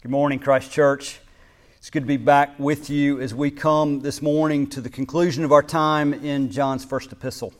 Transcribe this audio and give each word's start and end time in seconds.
Good 0.00 0.12
morning, 0.12 0.38
Christ 0.38 0.70
Church. 0.70 1.18
It's 1.78 1.90
good 1.90 2.04
to 2.04 2.06
be 2.06 2.16
back 2.16 2.56
with 2.56 2.88
you 2.88 3.20
as 3.20 3.34
we 3.34 3.50
come 3.50 3.98
this 3.98 4.22
morning 4.22 4.68
to 4.68 4.80
the 4.80 4.88
conclusion 4.88 5.44
of 5.44 5.50
our 5.50 5.60
time 5.60 6.14
in 6.14 6.52
John's 6.52 6.84
first 6.84 7.10
epistle. 7.10 7.52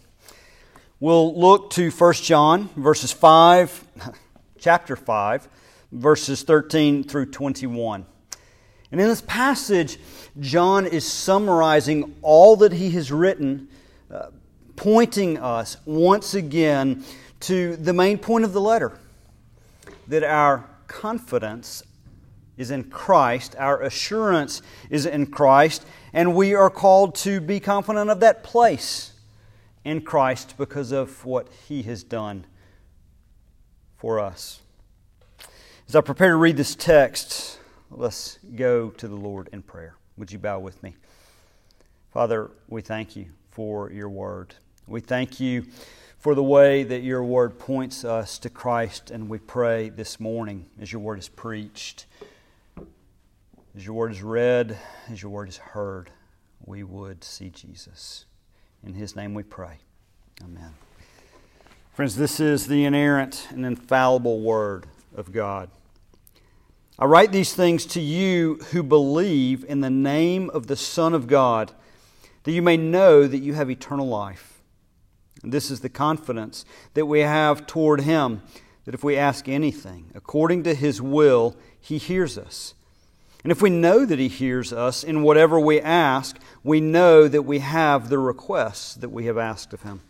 We'll 1.01 1.37
look 1.37 1.71
to 1.71 1.91
1 1.91 2.13
John, 2.15 2.69
verses 2.77 3.11
5, 3.11 3.85
chapter 4.61 4.95
5, 4.95 5.49
verses 5.91 6.45
13 6.45 7.03
through 7.03 7.27
21. 7.33 8.07
And 8.93 9.01
in 9.01 9.09
this 9.09 9.23
passage, 9.23 9.99
John 10.39 10.87
is 10.87 11.05
summarizing 11.05 12.15
all 12.23 12.55
that 12.59 12.73
he 12.73 12.93
has 12.93 13.11
written, 13.11 13.67
uh, 14.13 14.29
pointing 14.77 15.39
us 15.39 15.77
once 15.85 16.35
again 16.35 17.05
to 17.41 17.75
the 17.75 17.93
main 17.93 18.17
point 18.17 18.45
of 18.45 18.53
the 18.53 18.61
letter 18.61 18.97
that 20.07 20.23
our 20.23 20.65
confidence 20.87 21.83
is 22.59 22.71
in 22.71 22.85
Christ, 22.85 23.57
our 23.59 23.81
assurance 23.81 24.61
is 24.91 25.07
in 25.07 25.29
Christ, 25.29 25.87
and 26.13 26.35
we 26.35 26.55
are 26.55 26.69
called 26.69 27.15
to 27.17 27.41
be 27.41 27.61
confident 27.61 28.11
of 28.11 28.21
that 28.21 28.43
place 28.43 29.13
in 29.85 30.03
Christ 30.03 30.57
because 30.59 30.93
of 30.93 31.25
what 31.25 31.49
He 31.69 31.83
has 31.85 32.03
done 32.03 32.45
for 33.97 34.21
us. 34.21 34.61
As 35.89 35.97
I 35.97 36.03
prepare 36.03 36.33
to 36.33 36.37
read 36.37 36.59
this 36.59 36.75
text, 36.75 37.59
let's 37.91 38.39
go 38.55 38.91
to 38.91 39.09
the 39.09 39.17
Lord 39.17 39.49
in 39.53 39.63
prayer. 39.63 39.95
Would 40.19 40.33
you 40.33 40.39
bow 40.39 40.59
with 40.59 40.83
me? 40.83 40.97
Father, 42.13 42.51
we 42.69 42.83
thank 42.83 43.17
you 43.17 43.27
for 43.51 43.91
your 43.91 44.09
word. 44.09 44.55
We 44.87 45.01
thank 45.01 45.41
you 45.41 45.67
for 46.19 46.35
the 46.35 46.43
way 46.43 46.83
that 46.83 47.03
your 47.03 47.23
word 47.23 47.59
points 47.59 48.05
us 48.05 48.39
to 48.41 48.51
Christ, 48.51 49.11
and 49.11 49.29
we 49.29 49.39
pray 49.39 49.89
this 49.89 50.19
morning 50.19 50.67
as 50.81 50.93
your 50.93 51.01
word 51.01 51.21
is 51.21 51.29
preached, 51.29 52.07
as 53.77 53.85
your 53.85 53.95
word 53.95 54.13
is 54.13 54.23
read, 54.23 54.77
as 55.11 55.23
your 55.23 55.31
word 55.31 55.49
is 55.49 55.59
heard, 55.59 56.11
we 56.65 56.83
would 56.83 57.23
see 57.23 57.51
Jesus. 57.51 58.25
In 58.85 58.95
his 58.95 59.15
name 59.15 59.35
we 59.35 59.43
pray. 59.43 59.79
Amen. 60.43 60.75
Friends, 61.93 62.17
this 62.17 62.41
is 62.41 62.67
the 62.67 62.85
inerrant 62.85 63.49
and 63.51 63.67
infallible 63.67 64.41
word 64.41 64.87
of 65.15 65.33
God. 65.33 65.71
I 66.99 67.05
write 67.05 67.33
these 67.33 67.55
things 67.55 67.87
to 67.87 68.01
you 68.01 68.57
who 68.71 68.83
believe 68.83 69.65
in 69.65 69.81
the 69.81 69.91
name 69.91 70.51
of 70.51 70.67
the 70.67 70.77
Son 70.77 71.15
of 71.15 71.27
God, 71.27 71.73
that 72.43 72.53
you 72.53 72.63
may 72.63 72.77
know 72.77 73.27
that 73.27 73.39
you 73.39 73.55
have 73.55 73.71
eternal 73.71 74.09
life. 74.09 74.61
And 75.43 75.53
this 75.53 75.71
is 75.71 75.81
the 75.81 75.89
confidence 75.89 76.65
that 76.95 77.07
we 77.07 77.21
have 77.21 77.67
toward 77.67 78.01
Him 78.01 78.43
that 78.85 78.95
if 78.95 79.05
we 79.05 79.17
ask 79.17 79.49
anything 79.49 80.11
according 80.15 80.63
to 80.65 80.75
His 80.75 81.03
will, 81.03 81.57
He 81.79 81.99
hears 81.99 82.39
us. 82.39 82.75
And 83.43 83.53
if 83.53 83.63
we 83.63 83.71
know 83.71 84.05
that 84.05 84.19
He 84.19 84.29
hears 84.29 84.73
us 84.73 85.05
in 85.05 85.23
whatever 85.23 85.61
we 85.61 85.81
ask, 85.81 86.39
we 86.65 86.81
know 86.81 87.29
that 87.29 87.43
we 87.43 87.61
have 87.61 88.09
the 88.09 88.19
requests 88.19 88.95
that 88.95 89.11
we 89.11 89.27
have 89.27 89.39
asked 89.39 89.73
of 89.73 89.83
Him. 89.83 90.01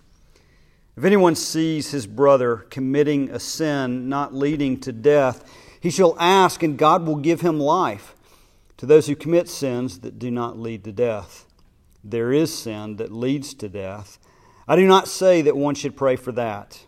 If 0.98 1.04
anyone 1.04 1.36
sees 1.36 1.92
his 1.92 2.08
brother 2.08 2.56
committing 2.70 3.30
a 3.30 3.38
sin 3.38 4.08
not 4.08 4.34
leading 4.34 4.80
to 4.80 4.90
death, 4.90 5.48
he 5.78 5.90
shall 5.90 6.16
ask, 6.18 6.64
and 6.64 6.76
God 6.76 7.06
will 7.06 7.14
give 7.14 7.40
him 7.40 7.60
life. 7.60 8.16
To 8.78 8.86
those 8.86 9.06
who 9.06 9.14
commit 9.14 9.48
sins 9.48 10.00
that 10.00 10.18
do 10.18 10.28
not 10.28 10.58
lead 10.58 10.82
to 10.82 10.90
death, 10.90 11.46
there 12.02 12.32
is 12.32 12.52
sin 12.52 12.96
that 12.96 13.12
leads 13.12 13.54
to 13.54 13.68
death. 13.68 14.18
I 14.66 14.74
do 14.74 14.88
not 14.88 15.06
say 15.06 15.40
that 15.42 15.56
one 15.56 15.76
should 15.76 15.96
pray 15.96 16.16
for 16.16 16.32
that. 16.32 16.84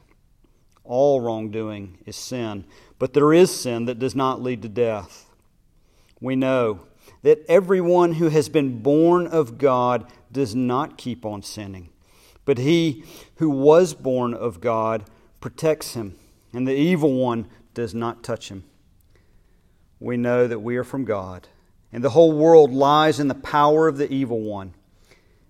All 0.82 1.20
wrongdoing 1.20 1.98
is 2.04 2.16
sin, 2.16 2.64
but 2.98 3.12
there 3.12 3.32
is 3.32 3.54
sin 3.54 3.84
that 3.84 4.00
does 4.00 4.16
not 4.16 4.42
lead 4.42 4.62
to 4.62 4.68
death. 4.68 5.29
We 6.20 6.36
know 6.36 6.80
that 7.22 7.44
everyone 7.48 8.14
who 8.14 8.28
has 8.28 8.48
been 8.48 8.82
born 8.82 9.26
of 9.26 9.58
God 9.58 10.10
does 10.30 10.54
not 10.54 10.98
keep 10.98 11.24
on 11.24 11.42
sinning, 11.42 11.90
but 12.44 12.58
he 12.58 13.04
who 13.36 13.50
was 13.50 13.94
born 13.94 14.34
of 14.34 14.60
God 14.60 15.04
protects 15.40 15.94
him, 15.94 16.16
and 16.52 16.66
the 16.66 16.74
evil 16.74 17.14
one 17.14 17.46
does 17.74 17.94
not 17.94 18.22
touch 18.22 18.50
him. 18.50 18.64
We 19.98 20.16
know 20.16 20.46
that 20.46 20.60
we 20.60 20.76
are 20.76 20.84
from 20.84 21.04
God, 21.04 21.48
and 21.92 22.04
the 22.04 22.10
whole 22.10 22.32
world 22.32 22.72
lies 22.72 23.20
in 23.20 23.28
the 23.28 23.34
power 23.34 23.88
of 23.88 23.98
the 23.98 24.10
evil 24.12 24.40
one. 24.40 24.74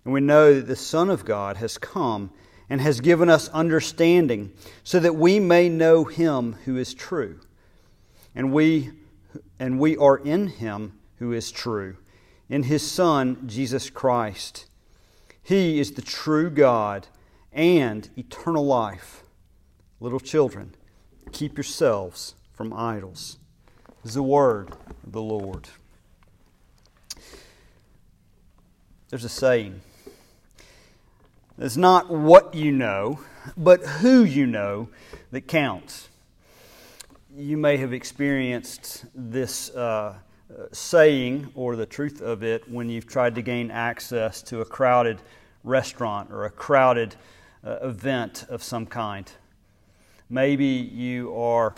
And 0.05 0.15
we 0.15 0.21
know 0.21 0.55
that 0.55 0.67
the 0.67 0.77
Son 0.77 1.11
of 1.11 1.25
God 1.25 1.59
has 1.59 1.79
come 1.79 2.31
and 2.69 2.81
has 2.81 3.01
given 3.01 3.29
us 3.29 3.49
understanding 3.51 4.53
so 4.83 4.99
that 5.01 5.17
we 5.17 5.39
may 5.41 5.69
know 5.69 6.05
him 6.05 6.55
who 6.65 6.77
is 6.77 6.95
true. 6.95 7.41
And 8.35 8.53
we 8.53 8.91
and 9.59 9.79
we 9.79 9.97
are 9.97 10.17
in 10.17 10.49
him 10.49 10.99
who 11.19 11.33
is 11.33 11.51
true, 11.51 11.97
in 12.49 12.65
his 12.65 12.89
Son 12.89 13.47
Jesus 13.47 13.91
Christ. 13.91 14.67
He 15.43 15.81
is 15.81 15.93
the 15.93 16.03
true 16.03 16.51
God 16.51 17.09
and 17.53 18.09
eternal 18.17 18.65
life. 18.65 19.23
Little 20.01 20.21
children, 20.21 20.75
keep 21.33 21.57
yourselves 21.57 22.35
from 22.53 22.73
idols. 22.73 23.39
This 24.03 24.11
is 24.11 24.15
the 24.15 24.23
word 24.23 24.71
of 25.05 25.13
the 25.13 25.23
Lord. 25.23 25.69
There's 29.09 29.25
a 29.25 29.29
saying 29.29 29.81
it's 31.59 31.77
not 31.77 32.09
what 32.09 32.55
you 32.55 32.73
know, 32.73 33.21
but 33.57 33.83
who 33.85 34.25
you 34.25 34.47
know 34.47 34.89
that 35.31 35.43
counts. 35.43 36.10
You 37.37 37.57
may 37.57 37.77
have 37.77 37.93
experienced 37.93 39.05
this 39.15 39.71
uh, 39.71 40.17
saying 40.73 41.53
or 41.55 41.77
the 41.77 41.87
truth 41.87 42.21
of 42.21 42.43
it 42.43 42.69
when 42.69 42.89
you've 42.89 43.07
tried 43.07 43.37
to 43.37 43.43
gain 43.43 43.71
access 43.71 44.43
to 44.43 44.63
a 44.63 44.65
crowded 44.65 45.23
restaurant 45.63 46.33
or 46.33 46.47
a 46.47 46.51
crowded 46.51 47.15
uh, 47.65 47.79
event 47.83 48.47
of 48.49 48.65
some 48.65 48.85
kind. 48.85 49.31
Maybe 50.29 50.65
you 50.65 51.33
are 51.37 51.77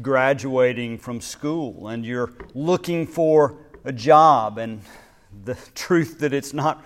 graduating 0.00 0.96
from 0.96 1.20
school 1.20 1.88
and 1.88 2.02
you're 2.04 2.32
looking 2.54 3.06
for 3.06 3.58
a 3.84 3.92
job, 3.92 4.56
and 4.56 4.80
the 5.44 5.54
truth 5.74 6.20
that 6.20 6.32
it's 6.32 6.54
not 6.54 6.82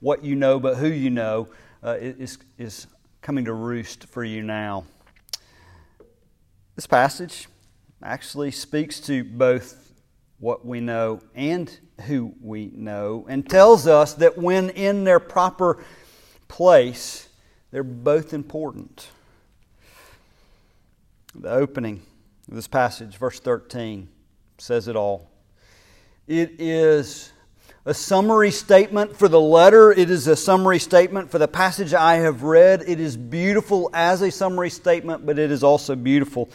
what 0.00 0.24
you 0.24 0.34
know 0.34 0.58
but 0.58 0.76
who 0.76 0.88
you 0.88 1.10
know 1.10 1.48
uh, 1.82 1.96
is, 2.00 2.38
is 2.56 2.86
coming 3.20 3.44
to 3.44 3.52
roost 3.52 4.06
for 4.06 4.24
you 4.24 4.42
now. 4.42 4.84
This 6.76 6.86
passage 6.88 7.48
actually 8.02 8.50
speaks 8.50 8.98
to 9.00 9.22
both 9.22 9.92
what 10.40 10.66
we 10.66 10.80
know 10.80 11.20
and 11.34 11.78
who 12.06 12.34
we 12.42 12.72
know 12.74 13.24
and 13.28 13.48
tells 13.48 13.86
us 13.86 14.14
that 14.14 14.36
when 14.36 14.70
in 14.70 15.04
their 15.04 15.20
proper 15.20 15.84
place, 16.48 17.28
they're 17.70 17.84
both 17.84 18.34
important. 18.34 19.08
The 21.34 21.50
opening 21.50 22.02
of 22.48 22.54
this 22.54 22.66
passage, 22.66 23.16
verse 23.16 23.38
13, 23.38 24.08
says 24.58 24.88
it 24.88 24.96
all. 24.96 25.30
It 26.26 26.56
is 26.58 27.32
a 27.86 27.92
summary 27.92 28.50
statement 28.50 29.16
for 29.16 29.28
the 29.28 29.40
letter. 29.40 29.92
It 29.92 30.10
is 30.10 30.26
a 30.26 30.36
summary 30.36 30.78
statement 30.78 31.30
for 31.30 31.38
the 31.38 31.48
passage 31.48 31.92
I 31.92 32.16
have 32.16 32.42
read. 32.42 32.82
It 32.86 32.98
is 32.98 33.16
beautiful 33.16 33.90
as 33.92 34.22
a 34.22 34.30
summary 34.30 34.70
statement, 34.70 35.26
but 35.26 35.38
it 35.38 35.50
is 35.50 35.62
also 35.62 35.94
beautiful 35.94 36.48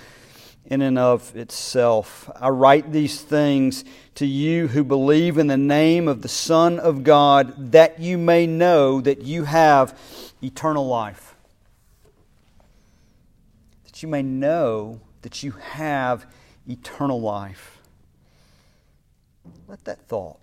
in 0.66 0.81
and 0.81 0.97
of 0.97 1.35
itself. 1.35 2.29
I 2.35 2.50
write 2.50 2.91
these 2.91 3.22
things 3.22 3.85
to 4.16 4.25
you 4.25 4.68
who 4.68 4.84
believe 4.84 5.38
in 5.38 5.45
the 5.47 5.57
name 5.57 6.07
of 6.07 6.23
the 6.23 6.28
Son 6.28 6.79
of 6.79 7.03
God, 7.03 7.73
that 7.73 8.00
you 8.00 8.18
may 8.18 8.47
know 8.47 9.00
that 9.01 9.22
you 9.22 9.44
have 9.44 9.97
eternal 10.41 10.88
life. 10.88 11.35
That 13.85 14.01
you 14.01 14.09
may 14.09 14.23
know 14.23 15.00
that 15.22 15.44
you 15.44 15.51
have 15.51 16.25
eternal 16.68 17.22
life. 17.22 17.78
Let 19.68 19.83
that 19.86 20.07
thought 20.07 20.39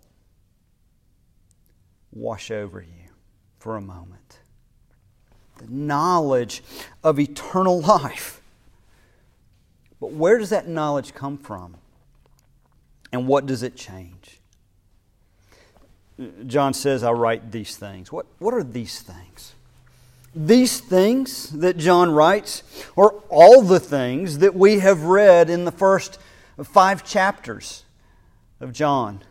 wash 2.17 2.51
over 2.51 2.81
you 2.81 3.11
for 3.59 3.77
a 3.77 3.81
moment. 3.81 4.39
The 5.59 5.69
knowledge 5.69 6.63
of 7.05 7.19
eternal 7.21 7.81
life. 7.83 8.41
But 10.01 10.13
where 10.13 10.39
does 10.39 10.51
that 10.51 10.69
knowledge 10.69 11.15
come 11.15 11.39
from? 11.39 11.77
And 13.13 13.27
what 13.27 13.47
does 13.47 13.63
it 13.63 13.77
change? 13.77 14.41
John 16.47 16.75
says, 16.75 17.03
I 17.03 17.13
write 17.13 17.53
these 17.53 17.77
things. 17.77 18.11
What, 18.11 18.27
what 18.39 18.55
are 18.55 18.63
these 18.63 19.01
things? 19.01 19.55
These 20.35 20.81
things 20.81 21.51
that 21.51 21.77
John 21.77 22.11
writes 22.11 22.63
are 22.97 23.11
all 23.31 23.63
the 23.63 23.81
things 23.81 24.39
that 24.39 24.55
we 24.55 24.81
have 24.81 25.05
read 25.05 25.49
in 25.49 25.65
the 25.65 25.73
first 25.73 26.19
five 26.63 27.05
chapters 27.05 27.85
of 28.61 28.73
John. 28.73 29.23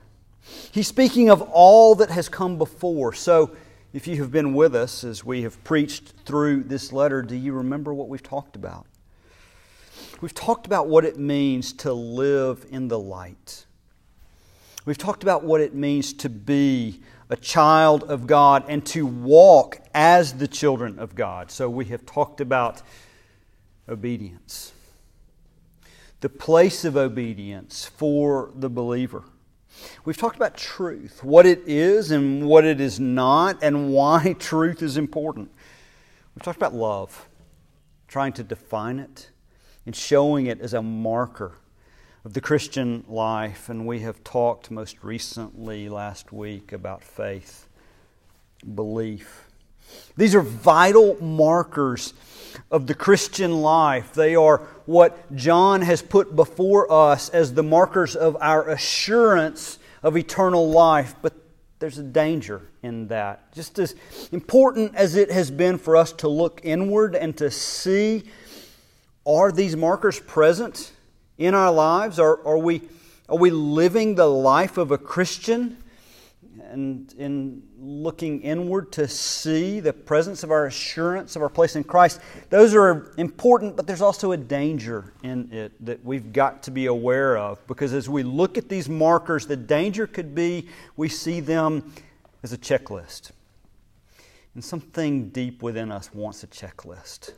He's 0.71 0.87
speaking 0.87 1.29
of 1.29 1.41
all 1.41 1.95
that 1.95 2.09
has 2.09 2.29
come 2.29 2.57
before. 2.57 3.13
So, 3.13 3.55
if 3.93 4.07
you 4.07 4.17
have 4.17 4.31
been 4.31 4.53
with 4.53 4.75
us 4.75 5.05
as 5.05 5.23
we 5.23 5.43
have 5.43 5.63
preached 5.63 6.13
through 6.25 6.63
this 6.63 6.91
letter, 6.91 7.21
do 7.21 7.35
you 7.35 7.53
remember 7.53 7.93
what 7.93 8.09
we've 8.09 8.21
talked 8.21 8.55
about? 8.55 8.85
we've 10.21 10.33
talked 10.33 10.65
about 10.65 10.87
what 10.87 11.05
it 11.05 11.17
means 11.17 11.73
to 11.73 11.93
live 11.93 12.65
in 12.71 12.87
the 12.87 12.99
light. 12.99 13.65
We've 14.85 14.97
talked 14.97 15.23
about 15.23 15.43
what 15.43 15.61
it 15.61 15.73
means 15.73 16.13
to 16.13 16.29
be 16.29 17.01
a 17.29 17.35
child 17.35 18.03
of 18.03 18.27
God 18.27 18.65
and 18.67 18.85
to 18.87 19.05
walk 19.05 19.81
as 19.93 20.33
the 20.33 20.47
children 20.47 20.99
of 20.99 21.15
God. 21.15 21.49
So 21.49 21.69
we 21.69 21.85
have 21.85 22.05
talked 22.05 22.39
about 22.39 22.81
obedience, 23.89 24.73
the 26.21 26.29
place 26.29 26.85
of 26.85 26.95
obedience 26.97 27.85
for 27.85 28.51
the 28.55 28.69
believer. 28.69 29.23
We've 30.03 30.17
talked 30.17 30.35
about 30.35 30.55
truth, 30.55 31.23
what 31.23 31.45
it 31.45 31.63
is 31.65 32.11
and 32.11 32.47
what 32.47 32.65
it 32.65 32.79
is 32.79 32.99
not, 32.99 33.63
and 33.63 33.91
why 33.91 34.33
truth 34.39 34.81
is 34.81 34.97
important. 34.97 35.49
We've 36.35 36.43
talked 36.43 36.57
about 36.57 36.73
love, 36.73 37.27
trying 38.07 38.33
to 38.33 38.43
define 38.43 38.99
it 38.99 39.31
and 39.85 39.95
showing 39.95 40.47
it 40.47 40.59
as 40.59 40.73
a 40.73 40.81
marker 40.81 41.53
of 42.23 42.33
the 42.33 42.41
Christian 42.41 43.05
life. 43.07 43.69
And 43.69 43.85
we 43.85 43.99
have 44.01 44.23
talked 44.23 44.71
most 44.71 45.03
recently 45.03 45.89
last 45.89 46.31
week 46.31 46.71
about 46.71 47.03
faith, 47.03 47.67
belief. 48.73 49.47
These 50.17 50.35
are 50.35 50.41
vital 50.41 51.21
markers 51.23 52.13
of 52.71 52.87
the 52.87 52.93
Christian 52.93 53.61
life. 53.61 54.13
They 54.13 54.35
are 54.35 54.57
what 54.85 55.35
John 55.35 55.81
has 55.81 56.01
put 56.01 56.35
before 56.35 56.91
us 56.91 57.29
as 57.29 57.53
the 57.53 57.63
markers 57.63 58.15
of 58.15 58.37
our 58.39 58.69
assurance 58.69 59.79
of 60.03 60.17
eternal 60.17 60.69
life. 60.69 61.15
But 61.21 61.33
there's 61.79 61.97
a 61.97 62.03
danger 62.03 62.61
in 62.83 63.07
that. 63.07 63.53
Just 63.53 63.79
as 63.79 63.95
important 64.31 64.95
as 64.95 65.15
it 65.15 65.31
has 65.31 65.51
been 65.51 65.77
for 65.77 65.95
us 65.95 66.11
to 66.13 66.27
look 66.27 66.61
inward 66.63 67.15
and 67.15 67.35
to 67.37 67.51
see 67.51 68.23
are 69.25 69.51
these 69.51 69.75
markers 69.75 70.19
present 70.19 70.91
in 71.37 71.55
our 71.55 71.71
lives? 71.71 72.19
Are, 72.19 72.45
are, 72.45 72.57
we, 72.57 72.83
are 73.27 73.37
we 73.37 73.49
living 73.49 74.15
the 74.15 74.27
life 74.27 74.77
of 74.77 74.91
a 74.91 74.97
Christian? 74.97 75.77
And 76.61 77.13
in 77.17 77.63
looking 77.79 78.41
inward 78.41 78.91
to 78.93 79.07
see 79.07 79.79
the 79.79 79.93
presence 79.93 80.43
of 80.43 80.51
our 80.51 80.65
assurance 80.65 81.35
of 81.35 81.41
our 81.41 81.49
place 81.49 81.75
in 81.75 81.83
Christ, 81.83 82.19
those 82.49 82.73
are 82.73 83.13
important, 83.17 83.75
but 83.75 83.87
there's 83.87 84.01
also 84.01 84.31
a 84.31 84.37
danger 84.37 85.13
in 85.23 85.51
it 85.51 85.73
that 85.85 86.03
we've 86.03 86.31
got 86.31 86.63
to 86.63 86.71
be 86.71 86.85
aware 86.85 87.37
of. 87.37 87.65
Because 87.67 87.93
as 87.93 88.09
we 88.09 88.23
look 88.23 88.57
at 88.57 88.69
these 88.69 88.89
markers, 88.89 89.45
the 89.45 89.57
danger 89.57 90.07
could 90.07 90.33
be 90.35 90.67
we 90.95 91.09
see 91.09 91.39
them 91.39 91.93
as 92.43 92.53
a 92.53 92.57
checklist. 92.57 93.31
And 94.53 94.63
something 94.63 95.29
deep 95.29 95.61
within 95.61 95.91
us 95.91 96.13
wants 96.13 96.43
a 96.43 96.47
checklist. 96.47 97.33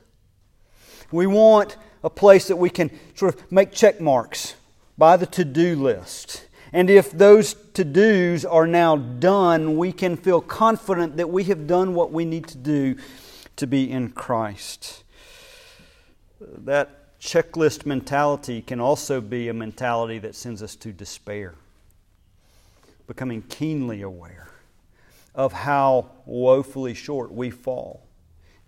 We 1.12 1.28
want 1.28 1.78
a 2.04 2.10
place 2.10 2.48
that 2.48 2.58
we 2.58 2.70
can 2.70 2.92
sort 3.16 3.36
of 3.36 3.52
make 3.52 3.72
check 3.72 4.02
marks 4.02 4.56
by 4.98 5.18
the 5.18 5.26
to 5.28 5.46
do 5.46 5.76
list. 5.76 6.47
And 6.74 6.90
if 6.90 7.12
those 7.12 7.56
to 7.74 7.84
dos 7.84 8.44
are 8.44 8.68
now 8.68 8.98
done, 8.98 9.78
we 9.78 9.92
can 9.92 10.18
feel 10.18 10.42
confident 10.42 11.18
that 11.18 11.30
we 11.30 11.46
have 11.46 11.68
done 11.68 11.94
what 11.94 12.12
we 12.12 12.26
need 12.26 12.48
to 12.48 12.58
do 12.58 12.98
to 13.56 13.68
be 13.68 13.90
in 13.90 14.10
Christ. 14.10 15.04
That 16.40 17.20
checklist 17.20 17.86
mentality 17.86 18.62
can 18.62 18.80
also 18.80 19.22
be 19.22 19.48
a 19.48 19.54
mentality 19.54 20.20
that 20.20 20.36
sends 20.36 20.62
us 20.62 20.76
to 20.78 20.92
despair, 20.92 21.56
becoming 23.08 23.42
keenly 23.44 24.02
aware 24.02 24.50
of 25.34 25.54
how 25.54 26.12
woefully 26.26 26.94
short 26.94 27.32
we 27.32 27.50
fall 27.50 28.04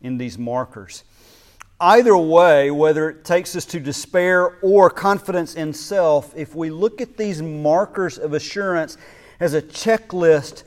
in 0.01 0.17
these 0.17 0.37
markers 0.37 1.03
Either 1.81 2.17
way, 2.17 2.69
whether 2.71 3.09
it 3.09 3.23
takes 3.23 3.55
us 3.55 3.63
to 3.65 3.79
despair 3.79 4.57
or 4.61 4.89
confidence 4.89 5.55
in 5.55 5.73
self, 5.73 6.35
if 6.35 6.53
we 6.53 6.69
look 6.69 6.99
at 6.99 7.15
these 7.15 7.41
markers 7.41 8.17
of 8.17 8.33
assurance 8.33 8.97
as 9.39 9.53
a 9.53 9.61
checklist, 9.61 10.63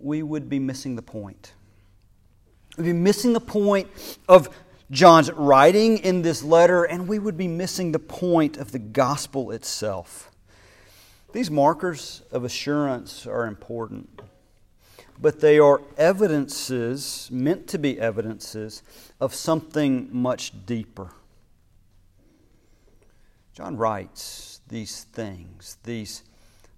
we 0.00 0.22
would 0.22 0.48
be 0.48 0.58
missing 0.58 0.96
the 0.96 1.02
point. 1.02 1.52
We'd 2.76 2.84
be 2.84 2.92
missing 2.92 3.32
the 3.32 3.40
point 3.40 3.88
of 4.28 4.48
John's 4.90 5.30
writing 5.32 5.98
in 5.98 6.22
this 6.22 6.42
letter, 6.42 6.82
and 6.82 7.06
we 7.06 7.20
would 7.20 7.36
be 7.36 7.46
missing 7.46 7.92
the 7.92 8.00
point 8.00 8.56
of 8.56 8.72
the 8.72 8.80
gospel 8.80 9.52
itself. 9.52 10.32
These 11.32 11.50
markers 11.50 12.22
of 12.32 12.42
assurance 12.42 13.24
are 13.24 13.46
important 13.46 14.19
but 15.20 15.40
they 15.40 15.58
are 15.58 15.82
evidences, 15.98 17.28
meant 17.30 17.66
to 17.68 17.78
be 17.78 18.00
evidences, 18.00 18.82
of 19.20 19.34
something 19.34 20.08
much 20.10 20.52
deeper. 20.64 21.10
John 23.52 23.76
writes 23.76 24.60
these 24.68 25.04
things, 25.04 25.76
these 25.84 26.22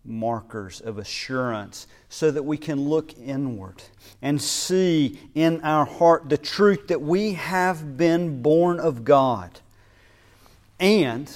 markers 0.04 0.80
of 0.80 0.98
assurance, 0.98 1.86
so 2.08 2.30
that 2.32 2.42
we 2.42 2.56
can 2.56 2.88
look 2.88 3.16
inward 3.18 3.82
and 4.20 4.42
see 4.42 5.20
in 5.34 5.60
our 5.60 5.84
heart 5.84 6.28
the 6.28 6.38
truth 6.38 6.88
that 6.88 7.00
we 7.00 7.34
have 7.34 7.96
been 7.96 8.42
born 8.42 8.80
of 8.80 9.04
God. 9.04 9.60
And 10.80 11.30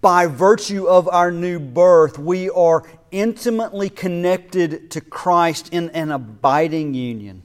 by 0.00 0.26
virtue 0.26 0.86
of 0.86 1.08
our 1.08 1.30
new 1.30 1.58
birth, 1.58 2.18
we 2.18 2.48
are 2.50 2.84
intimately 3.10 3.88
connected 3.88 4.90
to 4.92 5.00
Christ 5.00 5.68
in 5.72 5.90
an 5.90 6.10
abiding 6.10 6.94
union. 6.94 7.42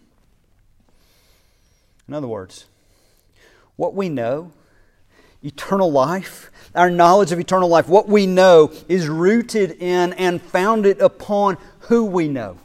In 2.08 2.14
other 2.14 2.28
words, 2.28 2.66
what 3.76 3.94
we 3.94 4.10
know, 4.10 4.52
eternal 5.44 5.92
life, 5.92 6.52
our 6.74 6.90
knowledge 6.90 7.32
of 7.32 7.40
eternal 7.40 7.70
life, 7.70 7.88
what 7.88 8.08
we 8.08 8.26
know 8.26 8.72
is 8.88 9.08
rooted 9.08 9.72
in 9.72 10.14
and 10.14 10.42
founded 10.42 11.00
upon 11.02 11.58
who 11.82 12.06
we 12.06 12.28
know 12.28 12.58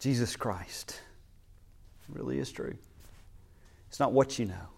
Jesus 0.00 0.36
Christ. 0.36 1.00
It 2.08 2.18
really 2.18 2.38
is 2.38 2.50
true. 2.50 2.76
It's 3.88 4.00
not 4.00 4.12
what 4.12 4.38
you 4.38 4.46
know, 4.46 4.68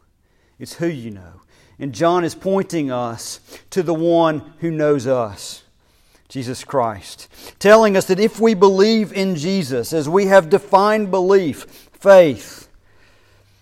it's 0.58 0.74
who 0.74 0.86
you 0.86 1.10
know. 1.10 1.40
And 1.78 1.92
John 1.92 2.24
is 2.24 2.36
pointing 2.36 2.92
us 2.92 3.40
to 3.70 3.82
the 3.82 3.94
one 3.94 4.54
who 4.60 4.70
knows 4.70 5.08
us. 5.08 5.63
Jesus 6.34 6.64
Christ, 6.64 7.28
telling 7.60 7.96
us 7.96 8.06
that 8.06 8.18
if 8.18 8.40
we 8.40 8.54
believe 8.54 9.12
in 9.12 9.36
Jesus, 9.36 9.92
as 9.92 10.08
we 10.08 10.26
have 10.26 10.50
defined 10.50 11.12
belief, 11.12 11.88
faith, 11.92 12.68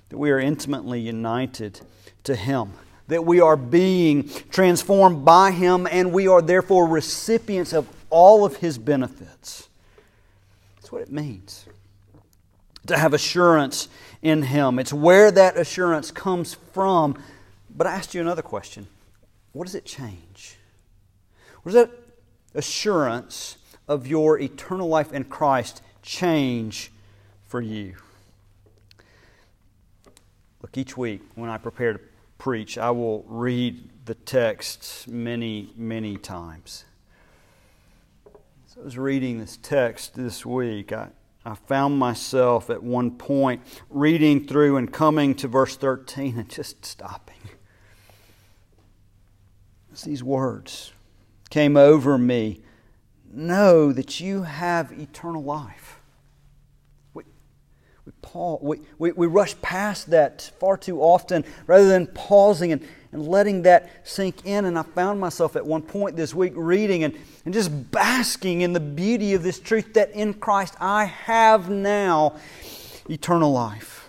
that 0.09 0.17
we 0.17 0.31
are 0.31 0.39
intimately 0.39 0.99
united 0.99 1.83
to 2.25 2.35
Him, 2.35 2.73
that 3.09 3.27
we 3.27 3.41
are 3.41 3.59
being 3.59 4.27
transformed 4.51 5.23
by 5.23 5.51
Him, 5.51 5.87
and 5.87 6.15
we 6.15 6.27
are 6.29 6.41
therefore 6.41 6.87
recipients 6.87 7.75
of 7.75 7.87
all 8.09 8.43
of 8.47 8.57
His 8.57 8.79
benefits. 8.79 9.69
That's 10.77 10.91
what 10.91 11.03
it 11.03 11.13
means 11.13 11.67
to 12.87 12.97
have 12.97 13.13
assurance 13.13 13.89
in 14.23 14.45
Him. 14.45 14.79
It's 14.79 14.95
where 14.95 15.31
that 15.31 15.59
assurance 15.59 16.11
comes 16.11 16.55
from. 16.73 17.23
But 17.69 17.87
I 17.87 17.93
asked 17.97 18.15
you 18.15 18.23
another 18.23 18.41
question 18.41 18.87
what 19.53 19.67
does 19.67 19.75
it 19.75 19.85
change? 19.85 20.57
What 21.65 21.73
does 21.73 21.87
that 21.87 22.02
assurance 22.55 23.57
of 23.89 24.07
your 24.07 24.39
eternal 24.39 24.89
life 24.89 25.13
in 25.13 25.25
Christ 25.25 25.83
change 26.03 26.93
for 27.47 27.61
you? 27.61 27.95
Look, 30.61 30.77
each 30.77 30.97
week 30.97 31.23
when 31.35 31.51
I 31.51 31.59
prepare 31.59 31.95
to 31.95 32.01
preach, 32.39 32.79
I 32.79 32.91
will 32.91 33.25
read 33.29 33.89
the 34.05 34.15
text 34.15 35.09
many, 35.09 35.73
many 35.77 36.17
times. 36.17 36.85
So 38.67 38.81
I 38.81 38.85
was 38.85 38.97
reading 38.97 39.39
this 39.39 39.59
text 39.59 40.15
this 40.15 40.47
week. 40.47 40.93
I, 40.93 41.09
I 41.45 41.55
found 41.55 41.99
myself 41.99 42.71
at 42.71 42.83
one 42.83 43.13
point 43.13 43.63
reading 43.91 44.47
through 44.47 44.77
and 44.77 44.93
coming 44.93 45.35
to 45.37 45.49
verse 45.49 45.77
13 45.77 46.39
and 46.39 46.49
just 46.49 46.85
stopping. 46.85 47.37
It's 49.91 50.03
these 50.03 50.23
words 50.23 50.93
came 51.53 51.77
over 51.77 52.17
me 52.17 52.63
know 53.31 53.93
that 53.93 54.21
you 54.21 54.45
have 54.45 54.91
eternal 54.91 55.43
life. 55.43 56.01
We, 57.13 57.25
Paul, 58.23 58.59
we, 58.63 58.79
we, 58.99 59.13
we 59.13 59.27
rush 59.27 59.61
past 59.61 60.09
that 60.13 60.51
far 60.59 60.79
too 60.79 61.03
often 61.03 61.45
rather 61.67 61.87
than 61.87 62.07
pausing 62.07 62.73
and, 62.73 62.89
and 63.13 63.29
letting 63.29 63.63
that 63.63 63.91
sink 64.03 64.47
in. 64.47 64.65
And 64.65 64.79
I 64.79 64.83
found 64.83 65.21
myself 65.21 65.55
at 65.55 65.67
one 65.67 65.83
point 65.83 66.17
this 66.17 66.35
week 66.35 66.55
reading 66.57 67.05
and, 67.05 67.15
and 67.45 67.53
just 67.53 67.91
basking 67.91 68.63
in 68.63 68.73
the 68.73 68.81
beauty 68.81 69.35
of 69.35 69.43
this 69.43 69.61
truth 69.61 69.93
that 69.93 70.11
in 70.13 70.33
Christ 70.33 70.75
I 70.81 71.05
have 71.05 71.69
now 71.69 72.37
eternal 73.11 73.53
life. 73.53 74.09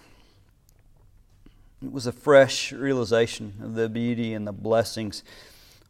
It 1.83 1.91
was 1.91 2.07
a 2.07 2.13
fresh 2.13 2.71
realization 2.71 3.55
of 3.61 3.75
the 3.75 3.89
beauty 3.89 4.33
and 4.33 4.47
the 4.47 4.53
blessings 4.53 5.23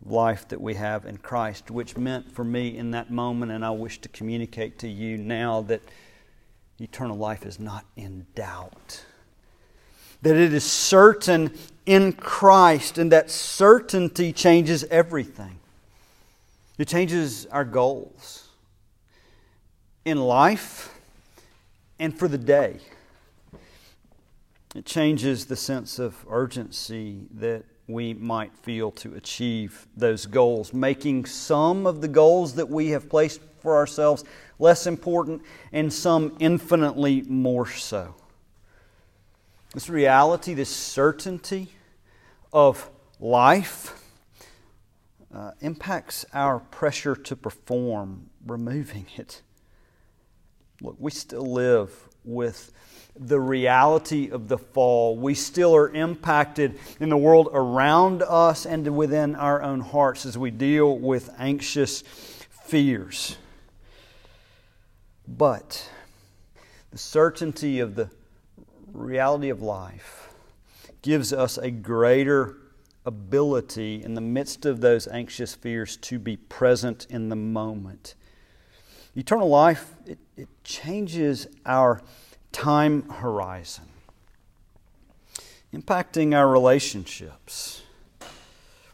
life 0.05 0.48
that 0.50 0.62
we 0.62 0.74
have 0.75 1.05
in 1.05 1.17
Christ, 1.17 1.72
which 1.72 1.98
meant 1.98 2.31
for 2.31 2.43
me 2.43 2.77
in 2.77 2.91
that 2.91 3.10
moment, 3.10 3.51
and 3.51 3.63
I 3.63 3.72
wish 3.72 4.00
to 4.01 4.10
communicate 4.10 4.79
to 4.79 4.88
you 4.88 5.17
now 5.17 5.62
that 5.63 5.81
eternal 6.79 7.17
life 7.17 7.45
is 7.45 7.60
not 7.60 7.86
in 7.95 8.25
doubt. 8.36 9.05
That 10.22 10.36
it 10.36 10.53
is 10.53 10.63
certain 10.63 11.57
in 11.86 12.13
Christ, 12.13 12.98
and 12.98 13.12
that 13.12 13.29
certainty 13.29 14.33
changes 14.33 14.83
everything. 14.86 15.60
It 16.77 16.88
changes 16.88 17.45
our 17.48 17.65
goals 17.65 18.50
in 20.05 20.17
life 20.17 21.00
and 22.00 22.17
for 22.17 22.27
the 22.27 22.38
day. 22.38 22.79
It 24.75 24.86
changes 24.86 25.45
the 25.45 25.55
sense 25.55 26.00
of 26.00 26.25
urgency 26.27 27.27
that 27.36 27.63
we 27.87 28.13
might 28.13 28.55
feel 28.57 28.91
to 28.91 29.13
achieve 29.15 29.87
those 29.95 30.25
goals, 30.25 30.73
making 30.73 31.25
some 31.25 31.85
of 31.85 32.01
the 32.01 32.07
goals 32.07 32.55
that 32.55 32.69
we 32.69 32.89
have 32.89 33.09
placed 33.09 33.41
for 33.59 33.75
ourselves 33.75 34.23
less 34.59 34.87
important 34.87 35.41
and 35.71 35.91
some 35.91 36.35
infinitely 36.39 37.21
more 37.23 37.67
so. 37.67 38.15
This 39.73 39.89
reality, 39.89 40.53
this 40.53 40.69
certainty 40.69 41.69
of 42.51 42.89
life 43.19 43.99
uh, 45.33 45.51
impacts 45.61 46.25
our 46.33 46.59
pressure 46.59 47.15
to 47.15 47.35
perform, 47.35 48.29
removing 48.45 49.07
it. 49.17 49.41
Look, 50.81 50.95
we 50.99 51.11
still 51.11 51.51
live 51.51 52.09
with 52.24 52.72
the 53.15 53.39
reality 53.39 54.30
of 54.30 54.48
the 54.48 54.58
fall. 54.58 55.15
We 55.18 55.36
still 55.36 55.75
are 55.75 55.89
impacted 55.89 56.80
in 57.00 57.10
the 57.10 57.18
world 57.18 57.50
around 57.53 58.24
us 58.24 58.65
and 58.65 58.96
within 58.96 59.36
our 59.36 59.62
own 59.62 59.82
hearts 59.82 60.25
as 60.25 60.38
we 60.38 60.51
deal 60.51 60.98
with 60.98 61.30
anxious 61.38 62.03
fears. 62.65 63.38
But 65.27 65.89
the 66.92 66.98
certainty 66.98 67.80
of 67.80 67.96
the 67.96 68.10
reality 68.92 69.50
of 69.50 69.62
life 69.62 70.34
gives 71.01 71.34
us 71.34 71.58
a 71.58 71.70
greater 71.70 72.58
ability 73.06 74.01
in 74.03 74.13
the 74.13 74.22
midst 74.22 74.65
of 74.65 74.82
those 74.82 75.08
anxious 75.08 75.53
fears 75.53 75.98
to 75.98 76.18
be 76.18 76.38
present 76.38 77.06
in 77.10 77.30
the 77.30 77.36
moment. 77.36 78.15
Eternal 79.15 79.50
life, 79.50 79.94
it, 80.06 80.18
it 80.37 80.47
changes 80.63 81.47
our 81.65 82.01
time 82.51 83.07
horizon, 83.09 83.85
impacting 85.73 86.35
our 86.35 86.47
relationships, 86.47 87.83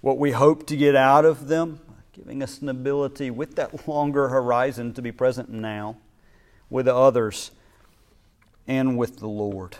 what 0.02 0.18
we 0.18 0.32
hope 0.32 0.66
to 0.68 0.76
get 0.76 0.96
out 0.96 1.26
of 1.26 1.48
them, 1.48 1.80
giving 2.14 2.44
us 2.44 2.62
an 2.62 2.70
ability 2.70 3.30
with 3.32 3.56
that 3.56 3.88
longer 3.88 4.30
horizon 4.30 4.94
to 4.94 5.02
be 5.02 5.12
present 5.12 5.50
now 5.50 5.98
with 6.70 6.88
others 6.88 7.52
and 8.68 8.98
with 8.98 9.20
the 9.20 9.28
Lord. 9.28 9.76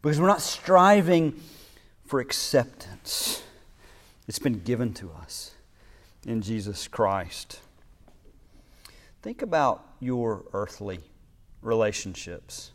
Because 0.00 0.20
we're 0.20 0.26
not 0.26 0.42
striving 0.42 1.40
for 2.04 2.20
acceptance, 2.20 3.42
it's 4.26 4.40
been 4.40 4.60
given 4.60 4.92
to 4.94 5.10
us 5.12 5.52
in 6.26 6.42
Jesus 6.42 6.88
Christ. 6.88 7.60
Think 9.22 9.42
about 9.42 9.86
your 10.00 10.44
earthly 10.52 10.98
relationships. 11.60 12.72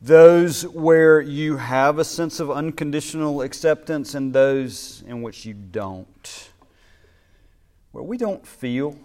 Those 0.00 0.66
where 0.66 1.20
you 1.20 1.58
have 1.58 1.98
a 1.98 2.04
sense 2.04 2.40
of 2.40 2.50
unconditional 2.50 3.42
acceptance 3.42 4.14
and 4.14 4.32
those 4.32 5.04
in 5.06 5.20
which 5.20 5.44
you 5.44 5.52
don't. 5.52 6.50
Where 7.92 8.02
we 8.02 8.16
don't 8.16 8.46
feel 8.46 8.96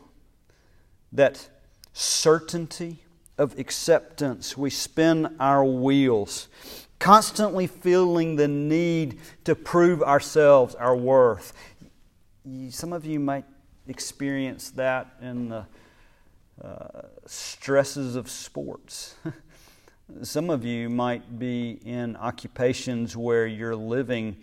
that 1.11 1.49
certainty 1.91 3.03
of 3.37 3.59
acceptance, 3.59 4.55
we 4.55 4.69
spin 4.69 5.35
our 5.41 5.65
wheels, 5.65 6.47
constantly 6.99 7.67
feeling 7.67 8.37
the 8.37 8.47
need 8.47 9.19
to 9.43 9.55
prove 9.55 10.01
ourselves, 10.01 10.73
our 10.75 10.95
worth. 10.95 11.51
Some 12.69 12.93
of 12.93 13.05
you 13.05 13.19
might 13.19 13.43
experience 13.89 14.69
that 14.71 15.07
in 15.21 15.49
the 15.49 15.65
stresses 17.25 18.15
of 18.15 18.29
sports. 18.29 19.15
Some 20.21 20.49
of 20.49 20.63
you 20.63 20.89
might 20.89 21.39
be 21.39 21.79
in 21.83 22.15
occupations 22.15 23.17
where 23.17 23.47
your 23.47 23.75
living 23.75 24.37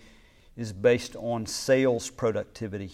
is 0.56 0.72
based 0.72 1.16
on 1.16 1.46
sales 1.46 2.10
productivity. 2.10 2.92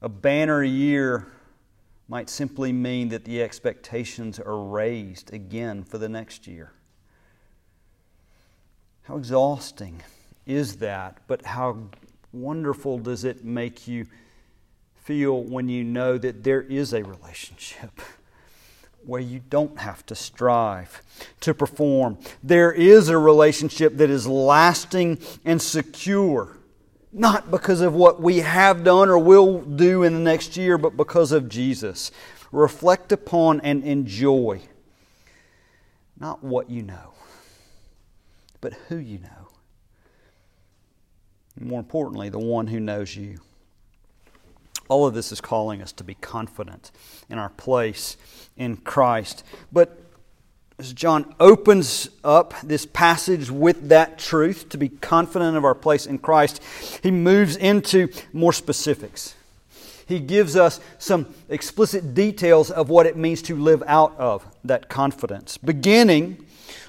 A 0.00 0.08
banner 0.08 0.62
year 0.62 1.26
might 2.08 2.30
simply 2.30 2.72
mean 2.72 3.08
that 3.08 3.24
the 3.24 3.42
expectations 3.42 4.38
are 4.38 4.62
raised 4.62 5.32
again 5.32 5.82
for 5.82 5.98
the 5.98 6.08
next 6.08 6.46
year. 6.46 6.72
How 9.02 9.16
exhausting 9.16 10.02
is 10.46 10.76
that? 10.76 11.18
But 11.26 11.44
how 11.44 11.78
wonderful 12.32 12.98
does 12.98 13.24
it 13.24 13.44
make 13.44 13.88
you 13.88 14.06
feel 15.06 15.40
when 15.40 15.68
you 15.68 15.84
know 15.84 16.18
that 16.18 16.42
there 16.42 16.62
is 16.62 16.92
a 16.92 17.04
relationship 17.04 18.00
where 19.06 19.20
you 19.20 19.40
don't 19.48 19.78
have 19.78 20.04
to 20.04 20.16
strive 20.16 21.00
to 21.38 21.54
perform. 21.54 22.18
There 22.42 22.72
is 22.72 23.08
a 23.08 23.16
relationship 23.16 23.96
that 23.98 24.10
is 24.10 24.26
lasting 24.26 25.20
and 25.44 25.62
secure, 25.62 26.56
not 27.12 27.52
because 27.52 27.82
of 27.82 27.94
what 27.94 28.20
we 28.20 28.40
have 28.40 28.82
done 28.82 29.08
or 29.08 29.16
will 29.16 29.60
do 29.60 30.02
in 30.02 30.12
the 30.12 30.18
next 30.18 30.56
year, 30.56 30.76
but 30.76 30.96
because 30.96 31.30
of 31.30 31.48
Jesus. 31.48 32.10
Reflect 32.50 33.12
upon 33.12 33.60
and 33.60 33.84
enjoy 33.84 34.60
not 36.18 36.42
what 36.42 36.68
you 36.68 36.82
know, 36.82 37.12
but 38.60 38.72
who 38.88 38.96
you 38.96 39.18
know. 39.18 39.28
more 41.60 41.78
importantly, 41.78 42.28
the 42.28 42.38
one 42.38 42.66
who 42.66 42.80
knows 42.80 43.14
you. 43.14 43.38
All 44.88 45.06
of 45.06 45.14
this 45.14 45.32
is 45.32 45.40
calling 45.40 45.82
us 45.82 45.92
to 45.92 46.04
be 46.04 46.14
confident 46.14 46.90
in 47.28 47.38
our 47.38 47.50
place 47.50 48.16
in 48.56 48.76
Christ. 48.78 49.44
But 49.72 50.00
as 50.78 50.92
John 50.92 51.34
opens 51.40 52.10
up 52.22 52.54
this 52.62 52.84
passage 52.86 53.50
with 53.50 53.88
that 53.88 54.18
truth, 54.18 54.68
to 54.70 54.78
be 54.78 54.88
confident 54.88 55.56
of 55.56 55.64
our 55.64 55.74
place 55.74 56.06
in 56.06 56.18
Christ, 56.18 56.62
he 57.02 57.10
moves 57.10 57.56
into 57.56 58.08
more 58.32 58.52
specifics. 58.52 59.34
He 60.06 60.20
gives 60.20 60.54
us 60.54 60.78
some 60.98 61.34
explicit 61.48 62.14
details 62.14 62.70
of 62.70 62.90
what 62.90 63.06
it 63.06 63.16
means 63.16 63.42
to 63.42 63.56
live 63.56 63.82
out 63.86 64.14
of 64.18 64.46
that 64.64 64.88
confidence, 64.88 65.56
beginning 65.56 66.46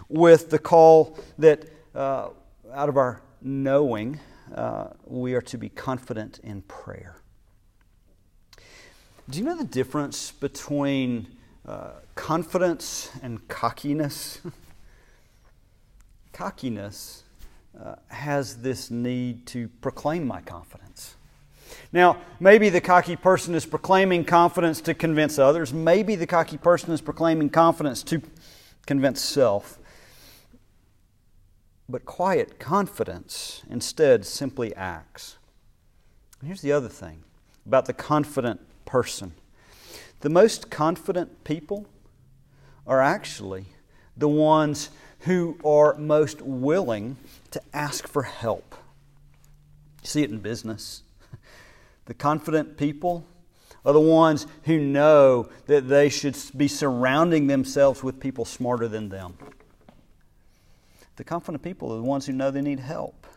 with 0.10 0.50
the 0.50 0.60
call 0.60 1.18
that 1.40 1.66
uh, 1.96 2.30
out 2.74 2.90
of 2.90 2.98
our 2.98 3.22
knowing, 3.42 4.20
uh, 4.54 4.90
we 5.06 5.34
are 5.34 5.42
to 5.42 5.58
be 5.58 5.70
confident 5.70 6.40
in 6.44 6.62
prayer. 6.64 7.16
Do 9.30 9.40
you 9.40 9.44
know 9.44 9.58
the 9.58 9.66
difference 9.66 10.32
between 10.32 11.28
uh, 11.68 11.90
confidence 12.16 13.12
and 13.22 13.46
cockiness? 13.50 14.40
cockiness 16.34 17.24
uh, 17.78 17.96
has 18.08 18.58
this 18.62 18.90
need 18.90 19.46
to 19.48 19.68
proclaim 19.82 20.26
my 20.26 20.40
confidence. 20.40 21.18
Now, 21.92 22.22
maybe 22.40 22.70
the 22.70 22.80
cocky 22.80 23.18
person 23.18 23.54
is 23.54 23.66
proclaiming 23.66 24.24
confidence 24.24 24.80
to 24.82 24.94
convince 24.94 25.38
others. 25.38 25.74
Maybe 25.74 26.16
the 26.16 26.28
cocky 26.28 26.58
person 26.58 26.94
is 26.94 27.02
proclaiming 27.02 27.50
confidence 27.50 28.04
to 28.04 28.22
convince 28.86 29.20
self. 29.22 29.78
But 31.90 32.06
quiet 32.06 32.60
confidence 32.60 33.64
instead 33.70 34.26
simply 34.26 34.74
acts. 34.74 35.38
And 36.40 36.48
here's 36.48 36.62
the 36.62 36.72
other 36.72 36.90
thing 36.90 37.26
about 37.66 37.88
the 37.88 37.94
confident 37.94 38.62
person. 38.88 39.34
The 40.22 40.30
most 40.30 40.72
confident 40.72 41.44
people 41.44 41.86
are 42.88 43.02
actually 43.02 43.66
the 44.16 44.28
ones 44.28 44.90
who 45.20 45.60
are 45.64 45.96
most 45.98 46.42
willing 46.42 47.18
to 47.52 47.62
ask 47.74 48.08
for 48.08 48.24
help. 48.24 48.74
You 50.02 50.08
see 50.08 50.24
it 50.24 50.32
in 50.32 50.40
business. 50.40 51.04
The 52.06 52.16
confident 52.16 52.78
people 52.78 53.26
are 53.86 53.94
the 53.94 54.00
ones 54.00 54.48
who 54.64 54.80
know 54.80 55.50
that 55.68 55.88
they 55.88 56.10
should 56.10 56.38
be 56.56 56.68
surrounding 56.68 57.48
themselves 57.48 58.02
with 58.02 58.20
people 58.20 58.46
smarter 58.46 58.88
than 58.88 59.10
them. 59.10 59.38
The 61.18 61.24
confident 61.24 61.64
people 61.64 61.92
are 61.92 61.98
the 61.98 62.04
ones 62.04 62.26
who 62.26 62.34
know 62.34 62.50
they 62.50 62.62
need 62.62 62.80
help. 62.80 63.28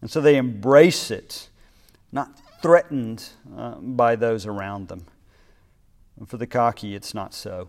And 0.00 0.10
so 0.10 0.20
they 0.20 0.36
embrace 0.36 1.10
it, 1.10 1.48
not 2.12 2.30
threatened 2.60 3.28
uh, 3.56 3.76
by 3.76 4.16
those 4.16 4.46
around 4.46 4.88
them. 4.88 5.06
And 6.18 6.28
for 6.28 6.36
the 6.36 6.46
cocky, 6.46 6.94
it's 6.94 7.14
not 7.14 7.34
so. 7.34 7.68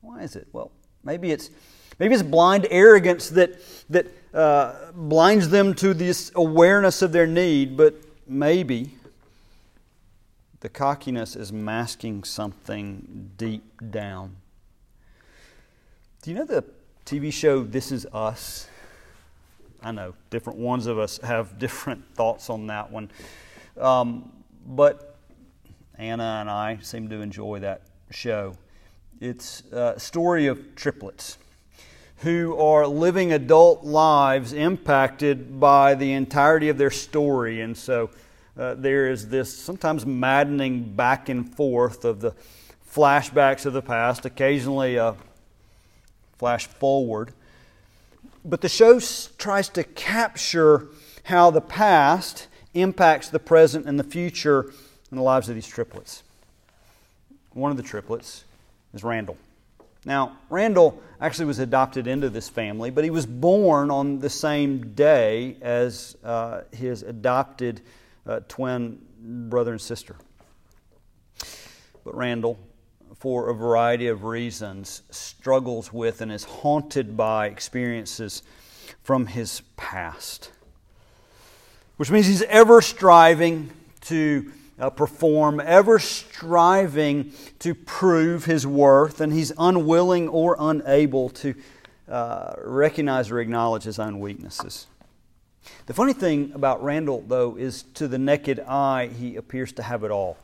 Why 0.00 0.22
is 0.22 0.36
it? 0.36 0.48
Well, 0.52 0.70
maybe 1.02 1.30
it's 1.30 1.50
maybe 1.98 2.14
it's 2.14 2.22
blind 2.22 2.66
arrogance 2.70 3.30
that 3.30 3.58
that 3.88 4.06
uh, 4.34 4.92
blinds 4.92 5.48
them 5.48 5.74
to 5.74 5.94
this 5.94 6.30
awareness 6.34 7.02
of 7.02 7.12
their 7.12 7.26
need, 7.26 7.76
but 7.76 7.94
maybe 8.26 8.92
the 10.60 10.68
cockiness 10.68 11.36
is 11.36 11.52
masking 11.52 12.24
something 12.24 13.30
deep 13.36 13.64
down. 13.90 14.36
Do 16.22 16.30
you 16.30 16.36
know 16.36 16.44
the 16.44 16.64
TV 17.06 17.32
show 17.32 17.62
This 17.62 17.92
Is 17.92 18.06
Us? 18.12 18.68
I 19.80 19.92
know 19.92 20.14
different 20.30 20.58
ones 20.58 20.86
of 20.86 20.98
us 20.98 21.18
have 21.18 21.58
different 21.60 22.04
thoughts 22.14 22.50
on 22.50 22.66
that 22.66 22.90
one. 22.90 23.10
Um, 23.78 24.32
but 24.66 25.16
Anna 25.96 26.38
and 26.40 26.50
I 26.50 26.78
seem 26.82 27.08
to 27.10 27.20
enjoy 27.20 27.60
that 27.60 27.82
show. 28.10 28.56
It's 29.20 29.62
a 29.72 29.98
story 29.98 30.46
of 30.46 30.74
triplets 30.74 31.38
who 32.18 32.56
are 32.56 32.86
living 32.86 33.32
adult 33.32 33.84
lives 33.84 34.52
impacted 34.52 35.60
by 35.60 35.94
the 35.94 36.12
entirety 36.12 36.68
of 36.68 36.78
their 36.78 36.90
story. 36.90 37.60
And 37.60 37.76
so 37.76 38.10
uh, 38.58 38.74
there 38.74 39.10
is 39.10 39.28
this 39.28 39.56
sometimes 39.56 40.04
maddening 40.04 40.94
back 40.94 41.28
and 41.28 41.48
forth 41.54 42.04
of 42.04 42.20
the 42.20 42.34
flashbacks 42.92 43.66
of 43.66 43.72
the 43.72 43.82
past, 43.82 44.24
occasionally 44.24 44.96
a 44.96 45.14
flash 46.38 46.66
forward. 46.66 47.32
But 48.44 48.60
the 48.60 48.68
show 48.68 48.98
tries 49.38 49.68
to 49.70 49.84
capture 49.84 50.88
how 51.24 51.50
the 51.50 51.60
past 51.60 52.48
impacts 52.80 53.28
the 53.28 53.38
present 53.38 53.86
and 53.86 53.98
the 53.98 54.04
future 54.04 54.72
in 55.10 55.16
the 55.16 55.22
lives 55.22 55.48
of 55.48 55.54
these 55.54 55.66
triplets. 55.66 56.22
One 57.52 57.70
of 57.70 57.76
the 57.76 57.82
triplets 57.82 58.44
is 58.94 59.02
Randall. 59.02 59.36
Now, 60.04 60.38
Randall 60.48 61.02
actually 61.20 61.46
was 61.46 61.58
adopted 61.58 62.06
into 62.06 62.30
this 62.30 62.48
family, 62.48 62.90
but 62.90 63.04
he 63.04 63.10
was 63.10 63.26
born 63.26 63.90
on 63.90 64.20
the 64.20 64.30
same 64.30 64.94
day 64.94 65.56
as 65.60 66.16
uh, 66.22 66.62
his 66.72 67.02
adopted 67.02 67.80
uh, 68.26 68.40
twin 68.48 69.00
brother 69.20 69.72
and 69.72 69.80
sister. 69.80 70.16
But 72.04 72.14
Randall, 72.14 72.58
for 73.18 73.50
a 73.50 73.54
variety 73.54 74.06
of 74.06 74.24
reasons, 74.24 75.02
struggles 75.10 75.92
with 75.92 76.20
and 76.20 76.30
is 76.30 76.44
haunted 76.44 77.16
by 77.16 77.48
experiences 77.48 78.42
from 79.02 79.26
his 79.26 79.62
past, 79.76 80.52
which 81.98 82.10
means 82.10 82.26
he's 82.26 82.42
ever 82.42 82.80
striving 82.80 83.70
to 84.00 84.50
uh, 84.78 84.88
perform, 84.88 85.60
ever 85.60 85.98
striving 85.98 87.32
to 87.58 87.74
prove 87.74 88.44
his 88.44 88.66
worth, 88.66 89.20
and 89.20 89.32
he's 89.32 89.52
unwilling 89.58 90.28
or 90.28 90.56
unable 90.58 91.28
to 91.28 91.54
uh, 92.08 92.54
recognize 92.64 93.30
or 93.30 93.40
acknowledge 93.40 93.82
his 93.82 93.98
own 93.98 94.20
weaknesses. 94.20 94.86
The 95.86 95.92
funny 95.92 96.12
thing 96.12 96.52
about 96.54 96.82
Randall, 96.82 97.24
though, 97.26 97.56
is 97.56 97.82
to 97.94 98.06
the 98.06 98.18
naked 98.18 98.60
eye, 98.60 99.08
he 99.08 99.36
appears 99.36 99.72
to 99.72 99.82
have 99.82 100.04
it 100.04 100.10
all. 100.10 100.38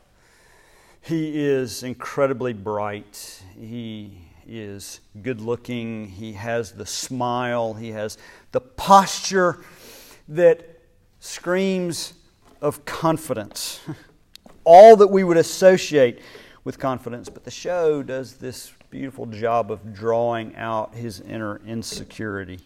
He 1.01 1.45
is 1.45 1.83
incredibly 1.83 2.51
bright. 2.53 3.41
He 3.57 4.17
is 4.47 4.99
good 5.21 5.39
looking. 5.39 6.09
He 6.09 6.33
has 6.33 6.73
the 6.73 6.85
smile. 6.85 7.75
He 7.75 7.91
has 7.91 8.17
the 8.51 8.59
posture 8.61 9.63
that 10.27 10.74
screams 11.25 12.13
of 12.61 12.85
confidence. 12.85 13.81
all 14.65 14.97
that 14.97 15.07
we 15.07 15.23
would 15.23 15.37
associate 15.37 16.19
with 16.65 16.77
confidence. 16.77 17.29
But 17.29 17.45
the 17.45 17.51
show 17.51 18.03
does 18.03 18.33
this 18.33 18.73
beautiful 18.89 19.27
job 19.27 19.71
of 19.71 19.93
drawing 19.93 20.55
out 20.55 20.93
his 20.93 21.21
inner 21.21 21.61
insecurity. 21.65 22.59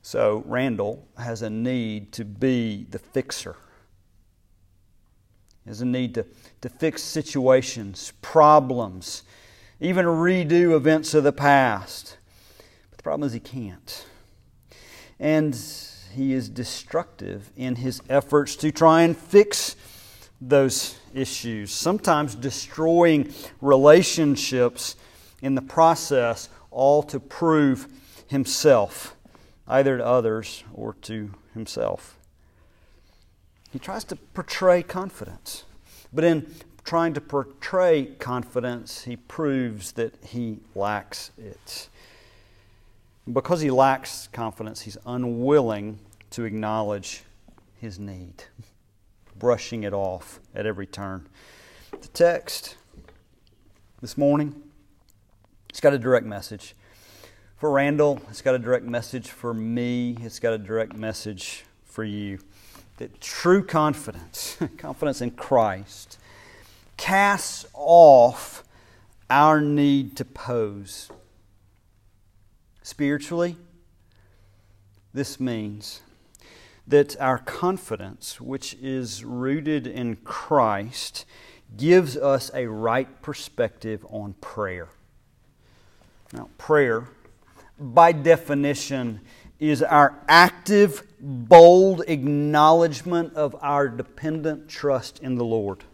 So 0.00 0.42
Randall 0.46 1.06
has 1.18 1.42
a 1.42 1.50
need 1.50 2.12
to 2.12 2.24
be 2.24 2.86
the 2.88 2.98
fixer. 2.98 3.56
He 5.64 5.70
has 5.70 5.82
a 5.82 5.86
need 5.86 6.14
to, 6.14 6.24
to 6.62 6.68
fix 6.68 7.02
situations, 7.02 8.12
problems, 8.22 9.24
even 9.80 10.06
redo 10.06 10.74
events 10.74 11.12
of 11.12 11.24
the 11.24 11.32
past. 11.32 12.16
But 12.90 12.98
the 12.98 13.02
problem 13.02 13.26
is 13.26 13.32
he 13.32 13.40
can't. 13.40 14.06
And 15.20 15.54
he 16.14 16.32
is 16.32 16.48
destructive 16.48 17.50
in 17.56 17.76
his 17.76 18.00
efforts 18.08 18.56
to 18.56 18.70
try 18.70 19.02
and 19.02 19.16
fix 19.16 19.76
those 20.40 20.98
issues, 21.14 21.72
sometimes 21.72 22.34
destroying 22.34 23.32
relationships 23.60 24.96
in 25.42 25.54
the 25.54 25.62
process, 25.62 26.48
all 26.70 27.02
to 27.02 27.18
prove 27.18 27.88
himself, 28.28 29.16
either 29.66 29.98
to 29.98 30.06
others 30.06 30.64
or 30.72 30.94
to 31.02 31.30
himself. 31.54 32.16
He 33.72 33.78
tries 33.78 34.04
to 34.04 34.16
portray 34.16 34.82
confidence, 34.82 35.64
but 36.12 36.24
in 36.24 36.54
trying 36.84 37.12
to 37.14 37.20
portray 37.20 38.06
confidence, 38.18 39.04
he 39.04 39.16
proves 39.16 39.92
that 39.92 40.14
he 40.24 40.60
lacks 40.74 41.30
it. 41.36 41.88
Because 43.30 43.60
he 43.60 43.70
lacks 43.70 44.28
confidence, 44.32 44.82
he's 44.82 44.96
unwilling 45.04 45.98
to 46.30 46.44
acknowledge 46.44 47.22
his 47.80 47.98
need 47.98 48.44
brushing 49.38 49.84
it 49.84 49.92
off 49.92 50.40
at 50.54 50.66
every 50.66 50.86
turn. 50.86 51.28
The 51.90 52.08
text 52.08 52.76
this 54.00 54.16
morning, 54.16 54.62
it's 55.68 55.80
got 55.80 55.94
a 55.94 55.98
direct 55.98 56.26
message. 56.26 56.74
For 57.56 57.70
Randall, 57.70 58.20
it's 58.30 58.42
got 58.42 58.54
a 58.54 58.58
direct 58.58 58.84
message 58.84 59.30
for 59.30 59.52
me, 59.52 60.16
it's 60.20 60.38
got 60.38 60.52
a 60.52 60.58
direct 60.58 60.94
message 60.94 61.64
for 61.84 62.04
you. 62.04 62.38
That 62.98 63.20
true 63.20 63.64
confidence, 63.64 64.58
confidence 64.76 65.20
in 65.20 65.32
Christ, 65.32 66.18
casts 66.96 67.66
off 67.74 68.64
our 69.30 69.60
need 69.60 70.16
to 70.16 70.24
pose. 70.24 71.10
Spiritually, 72.82 73.56
this 75.12 75.40
means 75.40 76.00
that 76.88 77.20
our 77.20 77.38
confidence, 77.38 78.40
which 78.40 78.74
is 78.80 79.22
rooted 79.22 79.86
in 79.86 80.16
Christ, 80.16 81.26
gives 81.76 82.16
us 82.16 82.50
a 82.54 82.66
right 82.66 83.20
perspective 83.20 84.04
on 84.08 84.32
prayer. 84.40 84.88
Now, 86.32 86.48
prayer, 86.56 87.08
by 87.78 88.12
definition, 88.12 89.20
is 89.60 89.82
our 89.82 90.18
active, 90.28 91.02
bold 91.20 92.04
acknowledgement 92.06 93.34
of 93.34 93.54
our 93.60 93.88
dependent 93.88 94.68
trust 94.68 95.18
in 95.20 95.34
the 95.34 95.44
Lord. 95.44 95.84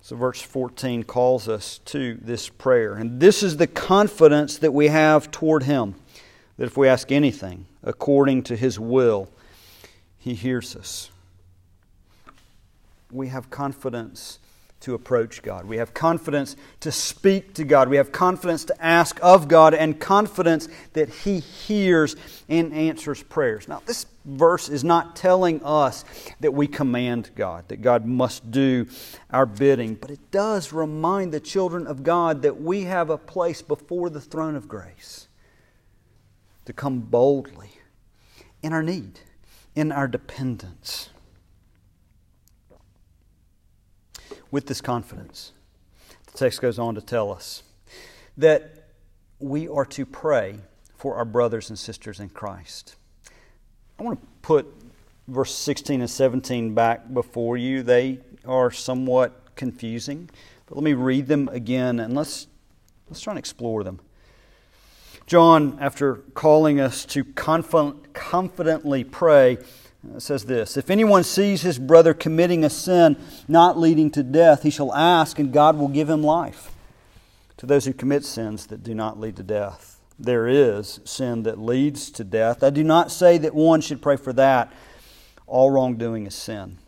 So, 0.00 0.16
verse 0.16 0.40
14 0.40 1.04
calls 1.04 1.48
us 1.48 1.78
to 1.86 2.18
this 2.22 2.48
prayer. 2.48 2.94
And 2.94 3.20
this 3.20 3.42
is 3.42 3.56
the 3.58 3.66
confidence 3.66 4.58
that 4.58 4.72
we 4.72 4.88
have 4.88 5.30
toward 5.30 5.64
Him 5.64 5.94
that 6.56 6.64
if 6.64 6.76
we 6.76 6.88
ask 6.88 7.10
anything 7.10 7.66
according 7.84 8.42
to 8.44 8.56
His 8.56 8.80
will, 8.80 9.30
He 10.18 10.34
hears 10.34 10.74
us. 10.74 11.10
We 13.12 13.28
have 13.28 13.50
confidence 13.50 14.40
to 14.80 14.94
approach 14.94 15.40
God. 15.40 15.64
We 15.64 15.78
have 15.78 15.94
confidence 15.94 16.56
to 16.80 16.92
speak 16.92 17.54
to 17.54 17.64
God. 17.64 17.88
We 17.88 17.96
have 17.96 18.12
confidence 18.12 18.66
to 18.66 18.84
ask 18.84 19.18
of 19.22 19.48
God 19.48 19.72
and 19.72 19.98
confidence 19.98 20.68
that 20.92 21.08
He 21.08 21.40
hears 21.40 22.16
and 22.50 22.74
answers 22.74 23.22
prayers. 23.22 23.66
Now, 23.66 23.80
this 23.86 24.04
verse 24.26 24.68
is 24.68 24.84
not 24.84 25.16
telling 25.16 25.64
us 25.64 26.04
that 26.40 26.52
we 26.52 26.66
command 26.66 27.30
God, 27.34 27.68
that 27.68 27.80
God 27.80 28.04
must 28.04 28.50
do 28.50 28.86
our 29.30 29.46
bidding, 29.46 29.94
but 29.94 30.10
it 30.10 30.30
does 30.30 30.72
remind 30.72 31.32
the 31.32 31.40
children 31.40 31.86
of 31.86 32.02
God 32.02 32.42
that 32.42 32.60
we 32.60 32.84
have 32.84 33.08
a 33.08 33.16
place 33.16 33.62
before 33.62 34.10
the 34.10 34.20
throne 34.20 34.54
of 34.54 34.68
grace 34.68 35.28
to 36.64 36.72
come 36.72 37.00
boldly 37.00 37.70
in 38.62 38.72
our 38.72 38.82
need, 38.82 39.20
in 39.74 39.92
our 39.92 40.08
dependence. 40.08 41.10
With 44.50 44.66
this 44.66 44.80
confidence, 44.80 45.52
the 46.26 46.38
text 46.38 46.60
goes 46.62 46.78
on 46.78 46.94
to 46.94 47.00
tell 47.00 47.32
us 47.32 47.62
that 48.36 48.88
we 49.38 49.68
are 49.68 49.84
to 49.84 50.06
pray 50.06 50.60
for 50.96 51.16
our 51.16 51.24
brothers 51.24 51.68
and 51.68 51.78
sisters 51.78 52.20
in 52.20 52.28
Christ. 52.30 52.96
I 53.98 54.02
want 54.02 54.20
to 54.20 54.26
put 54.42 54.66
verse 55.28 55.54
16 55.54 56.00
and 56.00 56.10
17 56.10 56.74
back 56.74 57.12
before 57.12 57.56
you. 57.56 57.82
They 57.82 58.20
are 58.46 58.70
somewhat 58.70 59.54
confusing, 59.54 60.30
but 60.66 60.76
let 60.76 60.84
me 60.84 60.94
read 60.94 61.26
them 61.26 61.48
again 61.48 62.00
and 62.00 62.14
let's, 62.14 62.46
let's 63.08 63.20
try 63.20 63.32
and 63.32 63.38
explore 63.38 63.84
them. 63.84 64.00
John, 65.26 65.78
after 65.80 66.16
calling 66.34 66.80
us 66.80 67.06
to 67.06 67.24
confidently 67.24 69.04
pray, 69.04 69.58
uh, 70.14 70.20
says 70.20 70.44
this 70.44 70.76
If 70.76 70.90
anyone 70.90 71.24
sees 71.24 71.62
his 71.62 71.78
brother 71.78 72.12
committing 72.12 72.64
a 72.64 72.70
sin 72.70 73.16
not 73.48 73.78
leading 73.78 74.10
to 74.12 74.22
death, 74.22 74.62
he 74.62 74.70
shall 74.70 74.94
ask, 74.94 75.38
and 75.38 75.52
God 75.52 75.78
will 75.78 75.88
give 75.88 76.10
him 76.10 76.22
life. 76.22 76.72
To 77.58 77.66
those 77.66 77.86
who 77.86 77.94
commit 77.94 78.24
sins 78.24 78.66
that 78.66 78.82
do 78.82 78.94
not 78.94 79.18
lead 79.18 79.36
to 79.36 79.42
death, 79.42 80.00
there 80.18 80.46
is 80.46 81.00
sin 81.04 81.44
that 81.44 81.58
leads 81.58 82.10
to 82.10 82.24
death. 82.24 82.62
I 82.62 82.70
do 82.70 82.84
not 82.84 83.10
say 83.10 83.38
that 83.38 83.54
one 83.54 83.80
should 83.80 84.02
pray 84.02 84.16
for 84.16 84.32
that. 84.34 84.72
All 85.46 85.70
wrongdoing 85.70 86.26
is 86.26 86.34
sin, 86.34 86.78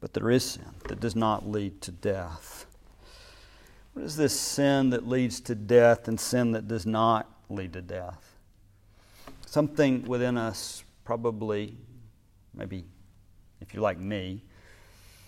but 0.00 0.14
there 0.14 0.30
is 0.30 0.44
sin 0.44 0.64
that 0.88 1.00
does 1.00 1.16
not 1.16 1.46
lead 1.46 1.82
to 1.82 1.92
death. 1.92 2.66
What 3.92 4.04
is 4.04 4.16
this 4.16 4.38
sin 4.38 4.90
that 4.90 5.06
leads 5.06 5.40
to 5.42 5.54
death 5.54 6.08
and 6.08 6.18
sin 6.18 6.52
that 6.52 6.66
does 6.66 6.86
not 6.86 7.30
lead 7.48 7.72
to 7.72 7.82
death. 7.82 8.36
something 9.54 10.04
within 10.06 10.36
us, 10.36 10.82
probably, 11.04 11.76
maybe 12.54 12.84
if 13.60 13.72
you're 13.72 13.82
like 13.82 13.98
me, 14.00 14.42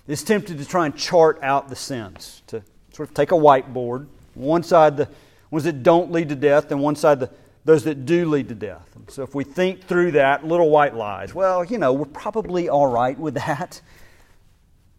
is 0.09 0.25
tempted 0.25 0.59
to 0.59 0.65
try 0.65 0.85
and 0.85 0.97
chart 0.97 1.39
out 1.43 1.69
the 1.69 1.77
sins, 1.77 2.43
to 2.49 2.61
sort 2.93 3.09
of 3.09 3.15
take 3.15 3.31
a 3.31 3.37
whiteboard, 3.37 4.09
one 4.35 4.65
side 4.65 4.97
the 4.97 5.09
ones 5.53 5.63
that 5.63 5.85
don't 5.85 6.11
lead 6.11 6.29
to 6.29 6.35
death, 6.35 6.73
and 6.73 6.81
one 6.81 6.97
side 6.97 7.21
the 7.21 7.31
those 7.65 7.83
that 7.83 8.07
do 8.07 8.29
lead 8.31 8.49
to 8.49 8.55
death. 8.55 8.89
So 9.09 9.25
if 9.25 9.35
we 9.35 9.43
think 9.43 9.83
through 9.85 10.13
that, 10.13 10.47
little 10.47 10.71
white 10.71 10.95
lies, 10.95 11.35
well, 11.35 11.65
you 11.65 11.79
know, 11.79 11.93
we're 11.93 12.05
probably 12.07 12.69
all 12.69 12.87
right 12.87 13.19
with 13.19 13.35
that. 13.35 13.81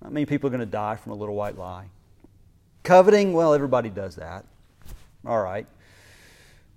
Not 0.02 0.12
many 0.12 0.26
people 0.26 0.48
are 0.48 0.52
going 0.52 0.60
to 0.60 0.66
die 0.66 0.98
from 0.98 1.14
a 1.14 1.16
little 1.16 1.36
white 1.36 1.58
lie. 1.58 1.86
Coveting, 2.84 3.32
well, 3.32 3.54
everybody 3.54 3.90
does 3.90 4.18
that. 4.18 4.44
All 5.26 5.42
right. 5.42 5.66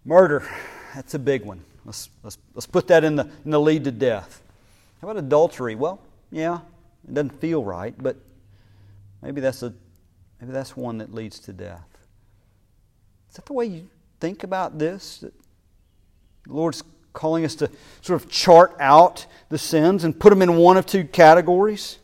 Murder, 0.04 0.48
that's 0.94 1.14
a 1.14 1.18
big 1.18 1.44
one. 1.44 1.62
Let's, 1.84 2.08
let's, 2.22 2.38
let's 2.54 2.66
put 2.66 2.88
that 2.88 3.04
in 3.04 3.16
the, 3.16 3.28
in 3.44 3.50
the 3.50 3.60
lead 3.60 3.84
to 3.84 3.92
death. 3.92 4.42
How 5.00 5.08
about 5.08 5.22
adultery? 5.22 5.74
Well, 5.74 6.00
yeah, 6.30 6.60
it 7.06 7.14
doesn't 7.14 7.40
feel 7.40 7.64
right, 7.64 7.94
but 7.98 8.16
maybe 9.22 9.40
that's, 9.40 9.62
a, 9.62 9.72
maybe 10.40 10.52
that's 10.52 10.76
one 10.76 10.98
that 10.98 11.12
leads 11.12 11.38
to 11.40 11.52
death. 11.52 11.86
Is 13.30 13.36
that 13.36 13.46
the 13.46 13.52
way 13.52 13.66
you 13.66 13.88
think 14.20 14.42
about 14.42 14.78
this? 14.78 15.18
The 15.18 15.32
Lord's 16.46 16.82
calling 17.12 17.44
us 17.44 17.54
to 17.56 17.70
sort 18.02 18.22
of 18.22 18.30
chart 18.30 18.76
out 18.80 19.26
the 19.48 19.58
sins 19.58 20.04
and 20.04 20.18
put 20.18 20.30
them 20.30 20.42
in 20.42 20.56
one 20.56 20.76
of 20.76 20.86
two 20.86 21.04
categories. 21.04 21.98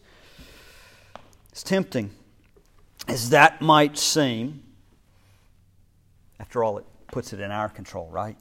It's 1.50 1.62
tempting, 1.62 2.10
as 3.08 3.30
that 3.30 3.60
might 3.62 3.96
seem. 3.96 4.62
After 6.38 6.62
all, 6.62 6.78
it 6.78 6.84
puts 7.08 7.32
it 7.32 7.40
in 7.40 7.50
our 7.50 7.68
control, 7.68 8.08
right? 8.10 8.36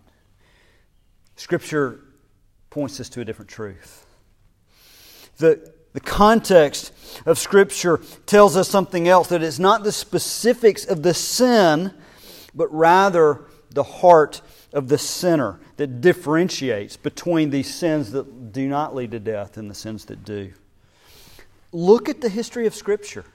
Scripture 1.36 2.01
points 2.69 2.99
us 2.99 3.10
to 3.10 3.21
a 3.21 3.25
different 3.25 3.49
truth. 3.49 4.06
The, 5.38 5.73
the 5.93 5.99
context 5.99 6.93
of 7.25 7.38
Scripture 7.38 7.99
tells 8.25 8.56
us 8.56 8.69
something 8.69 9.08
else 9.08 9.28
that 9.30 9.41
it's 9.43 9.60
not 9.60 9.84
the 9.84 9.91
specifics 9.91 10.86
of 10.86 11.04
the 11.04 11.13
sin, 11.13 11.93
but 12.54 12.73
rather 12.73 13.45
the 13.71 13.84
heart 13.84 14.41
of 14.73 14.88
the 14.88 14.97
sinner 14.97 15.60
that 15.78 16.01
differentiates 16.01 16.97
between 16.97 17.49
these 17.49 17.73
sins 17.73 18.12
that 18.12 18.51
do 18.51 18.67
not 18.67 18.95
lead 18.95 19.12
to 19.12 19.19
death 19.19 19.58
and 19.58 19.69
the 19.69 19.75
sins 19.75 20.06
that 20.06 20.23
do. 20.23 20.54
Look 21.71 22.08
at 22.08 22.21
the 22.21 22.30
history 22.30 22.67
of 22.67 22.75
Scripture. 22.75 23.25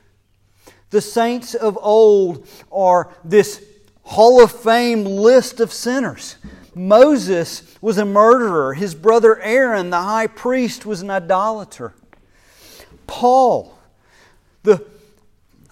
The 0.91 1.01
saints 1.01 1.55
of 1.55 1.79
old 1.81 2.49
are 2.73 3.15
this 3.25 3.65
Hall 4.11 4.43
of 4.43 4.51
Fame 4.51 5.05
list 5.05 5.61
of 5.61 5.73
sinners. 5.73 6.35
Moses 6.75 7.63
was 7.81 7.97
a 7.97 8.05
murderer. 8.05 8.75
His 8.75 8.93
brother 8.93 9.41
Aaron, 9.41 9.91
the 9.91 10.01
high 10.01 10.27
priest, 10.27 10.85
was 10.85 11.01
an 11.01 11.11
idolater. 11.11 11.95
Paul, 13.07 13.79
the 14.65 14.85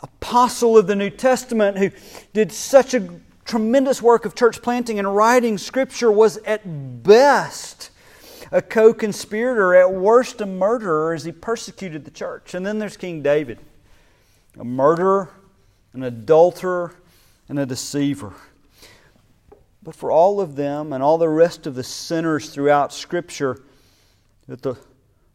apostle 0.01 0.79
of 0.79 0.87
the 0.87 0.95
New 0.95 1.11
Testament, 1.11 1.79
who 1.79 1.91
did 2.33 2.53
such 2.53 2.95
a 2.95 3.09
tremendous 3.45 4.01
work 4.01 4.25
of 4.25 4.37
church 4.37 4.63
planting 4.63 5.01
and 5.01 5.17
writing 5.17 5.59
Scripture, 5.59 6.13
was 6.13 6.37
at 6.39 7.03
best 7.03 7.91
a 8.53 8.63
co 8.63 8.95
conspirator, 8.95 9.75
at 9.75 9.93
worst 9.93 10.41
a 10.41 10.47
murderer 10.47 11.13
as 11.13 11.25
he 11.25 11.33
persecuted 11.33 12.05
the 12.05 12.13
church. 12.13 12.55
And 12.55 12.65
then 12.65 12.79
there's 12.79 12.97
King 12.97 13.21
David, 13.21 13.59
a 14.57 14.65
murderer, 14.65 15.29
an 15.93 16.05
adulterer, 16.05 16.95
and 17.49 17.59
a 17.59 17.67
deceiver. 17.67 18.35
But 19.83 19.95
for 19.95 20.11
all 20.11 20.41
of 20.41 20.57
them 20.57 20.93
and 20.93 21.03
all 21.03 21.19
the 21.19 21.29
rest 21.29 21.67
of 21.67 21.75
the 21.75 21.85
sinners 21.85 22.51
throughout 22.51 22.93
Scripture, 22.93 23.63
that 24.47 24.63
the 24.63 24.77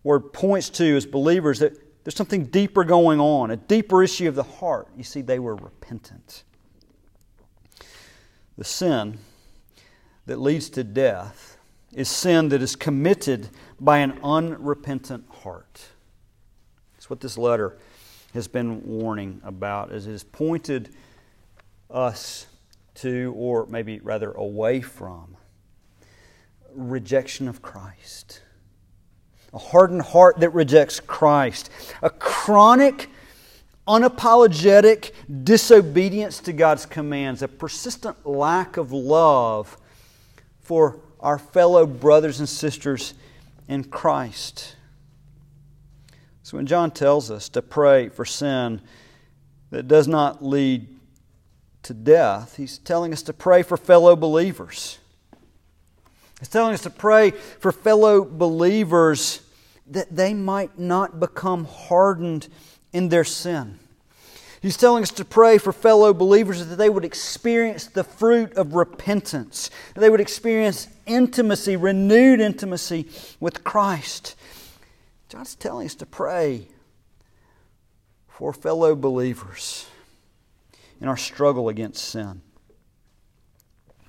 word 0.04 0.34
points 0.34 0.70
to 0.72 0.96
as 0.96 1.06
believers, 1.06 1.60
that 1.60 1.74
there's 2.04 2.16
something 2.16 2.46
deeper 2.46 2.84
going 2.84 3.20
on, 3.20 3.52
a 3.52 3.56
deeper 3.56 4.04
issue 4.04 4.28
of 4.28 4.36
the 4.36 4.44
heart. 4.44 4.90
You 4.98 5.04
see, 5.04 5.22
they 5.22 5.40
were 5.40 5.56
repentant. 5.56 6.44
The 8.58 8.64
sin 8.64 9.20
that 10.26 10.40
leads 10.40 10.70
to 10.72 10.84
death 10.84 11.58
is 11.94 12.10
sin 12.10 12.50
that 12.50 12.62
is 12.62 12.76
committed 12.76 13.50
by 13.80 14.00
an 14.00 14.20
unrepentant 14.24 15.26
heart. 15.30 15.86
That's 16.94 17.10
what 17.10 17.22
this 17.22 17.38
letter 17.38 17.78
has 18.34 18.48
been 18.48 18.84
warning 18.86 19.42
about, 19.44 19.92
as 19.92 20.08
it 20.08 20.14
is 20.14 20.24
pointed 20.24 20.94
us 21.94 22.48
to, 22.96 23.34
or 23.38 23.66
maybe 23.68 24.00
rather 24.00 24.32
away 24.32 24.82
from, 24.82 25.38
rejection 26.74 27.48
of 27.48 27.62
Christ. 27.62 28.42
A 29.54 29.60
hardened 29.60 30.02
heart 30.02 30.40
that 30.40 30.50
rejects 30.50 31.00
Christ. 31.00 31.70
A 32.02 32.10
chronic 32.10 33.10
unapologetic 33.88 35.12
disobedience 35.44 36.40
to 36.40 36.54
God's 36.54 36.86
commands, 36.86 37.42
a 37.42 37.48
persistent 37.48 38.26
lack 38.26 38.78
of 38.78 38.92
love 38.92 39.78
for 40.62 41.00
our 41.20 41.38
fellow 41.38 41.86
brothers 41.86 42.40
and 42.40 42.48
sisters 42.48 43.14
in 43.68 43.84
Christ. 43.84 44.76
So 46.44 46.58
when 46.58 46.66
John 46.66 46.92
tells 46.92 47.30
us 47.30 47.50
to 47.50 47.62
pray 47.62 48.10
for 48.10 48.26
sin 48.26 48.82
that 49.70 49.88
does 49.88 50.08
not 50.08 50.44
lead 50.44 50.88
to 51.84 51.94
death, 51.94 52.58
he's 52.58 52.78
telling 52.78 53.14
us 53.14 53.22
to 53.24 53.34
pray 53.34 53.62
for 53.62 53.78
fellow 53.78 54.16
believers. 54.16 55.00
He's 56.40 56.50
telling 56.50 56.74
us 56.74 56.82
to 56.82 56.90
pray 56.90 57.32
for 57.32 57.72
fellow 57.72 58.26
believers 58.26 59.42
that 59.88 60.16
they 60.16 60.34
might 60.34 60.80
not 60.80 61.20
become 61.20 61.66
hardened 61.66 62.48
in 62.92 63.10
their 63.10 63.24
sin. 63.24 63.80
He's 64.62 64.78
telling 64.78 65.04
us 65.04 65.12
to 65.12 65.26
pray 65.26 65.58
for 65.58 65.74
fellow 65.74 66.14
believers 66.14 66.66
that 66.66 66.78
they 66.78 66.90
would 66.90 67.04
experience 67.04 67.88
the 67.88 68.04
fruit 68.04 68.54
of 68.54 68.76
repentance, 68.76 69.70
that 69.94 70.00
they 70.00 70.10
would 70.10 70.22
experience 70.22 70.88
intimacy, 71.06 71.76
renewed 71.76 72.40
intimacy 72.40 73.10
with 73.42 73.66
Christ. 73.66 74.36
John's 75.28 75.56
telling 75.56 75.86
us 75.86 75.96
to 75.96 76.06
pray 76.06 76.68
for 78.30 78.54
fellow 78.54 78.96
believers 78.96 79.86
in 81.02 81.08
our 81.08 81.18
struggle 81.18 81.70
against 81.70 82.06
sin. 82.06 82.42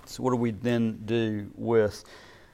So, 0.07 0.23
what 0.23 0.31
do 0.31 0.37
we 0.37 0.51
then 0.51 1.03
do 1.05 1.51
with 1.55 2.05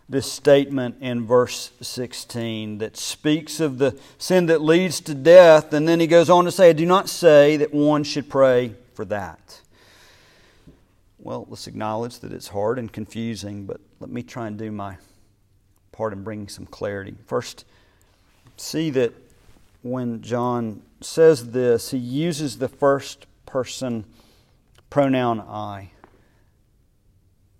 this 0.08 0.30
statement 0.30 0.96
in 1.00 1.24
verse 1.24 1.70
16 1.80 2.78
that 2.78 2.96
speaks 2.96 3.60
of 3.60 3.78
the 3.78 3.98
sin 4.18 4.46
that 4.46 4.60
leads 4.60 5.00
to 5.00 5.14
death, 5.14 5.72
and 5.72 5.86
then 5.86 6.00
he 6.00 6.06
goes 6.08 6.28
on 6.28 6.44
to 6.46 6.50
say, 6.50 6.70
I 6.70 6.72
do 6.72 6.84
not 6.84 7.08
say 7.08 7.56
that 7.58 7.72
one 7.72 8.02
should 8.02 8.28
pray 8.28 8.74
for 8.94 9.04
that. 9.04 9.60
Well, 11.18 11.46
let's 11.48 11.66
acknowledge 11.66 12.18
that 12.20 12.32
it's 12.32 12.48
hard 12.48 12.78
and 12.78 12.92
confusing, 12.92 13.66
but 13.66 13.80
let 14.00 14.10
me 14.10 14.22
try 14.22 14.46
and 14.46 14.58
do 14.58 14.72
my 14.72 14.96
part 15.92 16.12
in 16.12 16.24
bringing 16.24 16.48
some 16.48 16.66
clarity. 16.66 17.14
First, 17.26 17.64
see 18.56 18.90
that 18.90 19.12
when 19.82 20.22
John 20.22 20.82
says 21.00 21.50
this, 21.50 21.90
he 21.90 21.98
uses 21.98 22.58
the 22.58 22.68
first 22.68 23.26
person 23.46 24.04
pronoun 24.90 25.40
I 25.40 25.92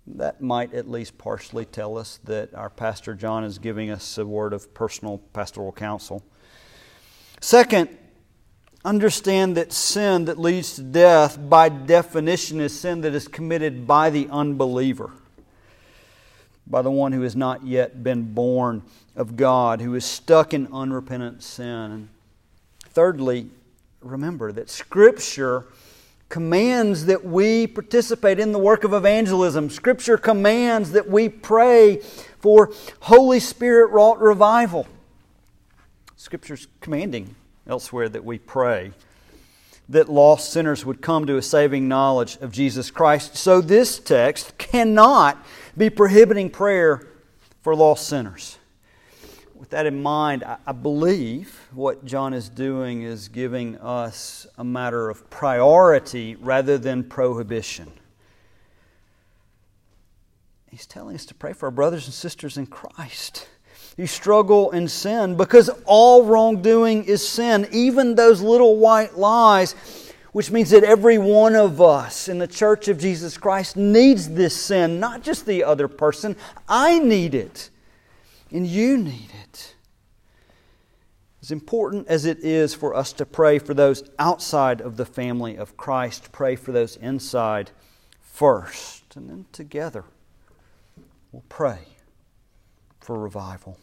that 0.07 0.41
might 0.41 0.73
at 0.73 0.89
least 0.89 1.17
partially 1.17 1.65
tell 1.65 1.97
us 1.97 2.19
that 2.25 2.53
our 2.53 2.69
Pastor 2.69 3.13
John 3.13 3.43
is 3.43 3.57
giving 3.57 3.89
us 3.89 4.17
a 4.17 4.25
word 4.25 4.53
of 4.53 4.73
personal 4.73 5.19
pastoral 5.33 5.71
counsel. 5.71 6.23
Second, 7.39 7.89
understand 8.83 9.57
that 9.57 9.71
sin 9.71 10.25
that 10.25 10.37
leads 10.39 10.75
to 10.75 10.83
death, 10.83 11.37
by 11.49 11.69
definition, 11.69 12.59
is 12.59 12.77
sin 12.77 13.01
that 13.01 13.13
is 13.13 13.27
committed 13.27 13.87
by 13.87 14.09
the 14.09 14.27
unbeliever, 14.29 15.11
by 16.67 16.81
the 16.81 16.91
one 16.91 17.11
who 17.11 17.21
has 17.21 17.35
not 17.35 17.65
yet 17.65 18.03
been 18.03 18.33
born 18.33 18.83
of 19.15 19.35
God, 19.35 19.81
who 19.81 19.95
is 19.95 20.05
stuck 20.05 20.53
in 20.53 20.67
unrepentant 20.73 21.43
sin. 21.43 22.09
Thirdly, 22.89 23.49
remember 24.01 24.51
that 24.51 24.69
Scripture 24.69 25.65
commands 26.31 27.05
that 27.05 27.23
we 27.23 27.67
participate 27.67 28.39
in 28.39 28.53
the 28.53 28.57
work 28.57 28.83
of 28.83 28.93
evangelism. 28.93 29.69
Scripture 29.69 30.17
commands 30.17 30.93
that 30.93 31.07
we 31.07 31.29
pray 31.29 31.97
for 32.39 32.73
Holy 33.01 33.39
Spirit 33.39 33.91
wrought 33.91 34.19
revival. 34.19 34.87
Scripture's 36.15 36.67
commanding 36.79 37.35
elsewhere 37.67 38.09
that 38.09 38.23
we 38.23 38.39
pray 38.39 38.93
that 39.89 40.07
lost 40.07 40.51
sinners 40.51 40.85
would 40.85 41.01
come 41.01 41.27
to 41.27 41.35
a 41.35 41.41
saving 41.41 41.89
knowledge 41.89 42.37
of 42.37 42.51
Jesus 42.53 42.89
Christ. 42.89 43.35
So 43.35 43.59
this 43.59 43.99
text 43.99 44.57
cannot 44.57 45.45
be 45.77 45.89
prohibiting 45.89 46.49
prayer 46.49 47.07
for 47.61 47.75
lost 47.75 48.07
sinners 48.07 48.57
that 49.71 49.85
in 49.85 50.01
mind, 50.03 50.43
I, 50.43 50.71
believe 50.71 51.67
what 51.73 52.05
John 52.05 52.33
is 52.33 52.49
doing 52.49 53.01
is 53.01 53.27
giving 53.27 53.77
us 53.77 54.45
a 54.57 54.63
matter 54.63 55.09
of 55.09 55.29
priority 55.29 56.35
rather 56.35 56.77
than 56.77 57.03
prohibition. 57.03 57.91
He's 60.69 60.85
telling 60.85 61.15
us 61.15 61.25
to 61.25 61.33
pray 61.33 61.53
for 61.53 61.65
our 61.65 61.71
brothers 61.71 62.05
and 62.05 62.13
sisters 62.13 62.57
in 62.57 62.67
Christ 62.67 63.47
who 63.97 64.07
struggle 64.07 64.71
in 64.71 64.87
sin 64.87 65.35
because 65.35 65.69
all 65.85 66.23
wrongdoing 66.23 67.03
is 67.03 67.27
sin, 67.27 67.67
even 67.71 68.15
those 68.15 68.41
little 68.41 68.77
white 68.77 69.17
lies, 69.17 69.75
which 70.31 70.49
means 70.49 70.69
that 70.69 70.83
every 70.83 71.17
one 71.17 71.55
of 71.55 71.81
us 71.81 72.29
in 72.29 72.37
the 72.37 72.47
church 72.47 72.87
of 72.87 72.97
Jesus 72.97 73.37
Christ 73.37 73.75
needs 73.75 74.29
this 74.29 74.55
sin, 74.55 74.99
not 74.99 75.23
just 75.23 75.45
the 75.45 75.63
other 75.63 75.87
person. 75.87 76.35
I 76.69 76.99
need 76.99 77.35
it, 77.35 77.69
and 78.51 78.67
you 78.67 78.97
need 78.97 79.29
it. 79.43 79.75
As 81.41 81.51
important 81.51 82.07
as 82.07 82.25
it 82.25 82.39
is 82.39 82.75
for 82.75 82.93
us 82.93 83.13
to 83.13 83.25
pray 83.25 83.57
for 83.57 83.73
those 83.73 84.03
outside 84.19 84.79
of 84.79 84.97
the 84.97 85.05
family 85.05 85.55
of 85.55 85.75
Christ, 85.75 86.31
pray 86.31 86.55
for 86.55 86.71
those 86.71 86.97
inside 86.97 87.71
first, 88.21 89.15
and 89.15 89.29
then 89.29 89.45
together 89.51 90.03
we'll 91.31 91.43
pray 91.49 91.79
for 92.99 93.17
revival. 93.17 93.79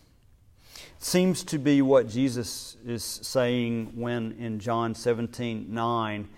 It 0.77 1.03
seems 1.05 1.43
to 1.45 1.59
be 1.59 1.83
what 1.83 2.09
Jesus 2.09 2.77
is 2.87 3.03
saying 3.03 3.93
when 3.97 4.33
in 4.39 4.61
John 4.61 4.95
17 4.95 5.67
9, 5.69 6.29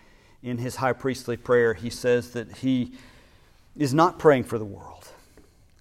in 0.42 0.56
his 0.56 0.76
high 0.76 0.94
priestly 0.94 1.36
prayer, 1.36 1.74
he 1.74 1.90
says 1.90 2.30
that 2.30 2.50
he 2.58 2.92
is 3.76 3.92
not 3.92 4.18
praying 4.18 4.44
for 4.44 4.58
the 4.58 4.64
world, 4.64 5.08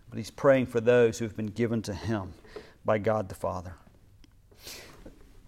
but 0.10 0.18
he's 0.18 0.32
praying 0.32 0.66
for 0.66 0.82
those 0.82 1.18
who 1.18 1.26
have 1.26 1.38
been 1.38 1.48
given 1.48 1.82
to 1.84 1.94
him 1.94 2.34
by 2.89 2.97
God 2.97 3.30
the 3.30 3.36
Father. 3.36 3.75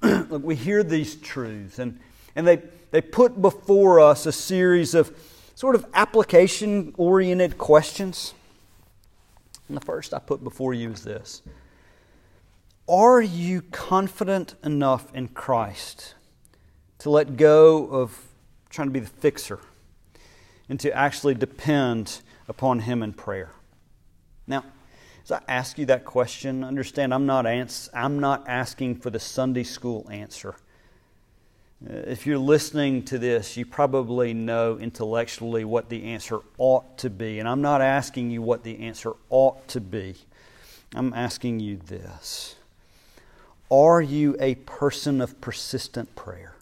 Look, 0.04 0.44
we 0.44 0.54
hear 0.54 0.84
these 0.84 1.16
truths, 1.16 1.80
and, 1.80 2.00
and 2.36 2.46
they, 2.46 2.62
they 2.92 3.02
put 3.02 3.42
before 3.42 4.00
us 4.00 4.28
a 4.28 4.32
series 4.32 4.94
of 4.94 5.12
sort 5.56 5.74
of 5.74 5.84
application 5.96 6.94
oriented 7.00 7.58
questions. 7.58 8.36
And 9.68 9.76
the 9.76 9.82
first 9.82 10.14
I 10.14 10.20
put 10.20 10.44
before 10.44 10.76
you 10.76 10.92
is 10.92 11.04
this 11.04 11.42
Are 12.88 13.20
you 13.20 13.64
confident 13.64 14.54
enough 14.64 15.12
in 15.16 15.28
Christ 15.30 16.14
to 17.00 17.10
let 17.10 17.38
go 17.38 17.88
of 17.88 18.24
trying 18.70 18.90
to 18.90 18.94
be 18.94 19.00
the 19.00 19.08
fixer 19.08 19.58
and 20.70 20.80
to 20.80 20.96
actually 20.96 21.34
depend 21.34 22.22
upon 22.48 22.82
Him 22.82 23.02
in 23.02 23.14
prayer? 23.14 23.50
Now, 24.46 24.64
as 25.24 25.32
I 25.32 25.42
ask 25.48 25.78
you 25.78 25.86
that 25.88 26.06
question, 26.06 26.64
understand 26.64 27.14
I'm 27.14 27.26
not, 27.26 27.46
ans- 27.46 27.90
I'm 27.94 28.20
not 28.20 28.48
asking 28.48 28.98
for 28.98 29.10
the 29.10 29.20
Sunday 29.20 29.64
school 29.64 30.08
answer. 30.10 30.56
Uh, 31.84 31.94
if 32.08 32.26
you're 32.26 32.38
listening 32.38 33.04
to 33.04 33.18
this, 33.18 33.58
you 33.58 33.66
probably 33.66 34.34
know 34.34 34.78
intellectually 34.78 35.66
what 35.66 35.90
the 35.90 36.04
answer 36.06 36.40
ought 36.58 36.98
to 37.00 37.10
be. 37.10 37.40
And 37.40 37.48
I'm 37.48 37.62
not 37.62 37.82
asking 37.82 38.32
you 38.32 38.42
what 38.42 38.64
the 38.64 38.80
answer 38.80 39.14
ought 39.30 39.68
to 39.70 39.82
be. 39.82 40.16
I'm 40.94 41.14
asking 41.14 41.60
you 41.60 41.78
this 41.78 42.56
Are 43.70 44.02
you 44.02 44.36
a 44.40 44.56
person 44.56 45.22
of 45.22 45.40
persistent 45.40 46.16
prayer? 46.16 46.56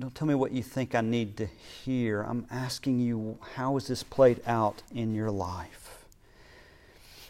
Don't 0.00 0.14
tell 0.14 0.26
me 0.26 0.34
what 0.34 0.50
you 0.50 0.62
think 0.62 0.94
I 0.94 1.02
need 1.02 1.36
to 1.36 1.46
hear. 1.46 2.22
I'm 2.22 2.46
asking 2.50 3.00
you, 3.00 3.38
how 3.54 3.76
is 3.76 3.86
this 3.86 4.02
played 4.02 4.40
out 4.46 4.82
in 4.94 5.14
your 5.14 5.30
life? 5.30 6.06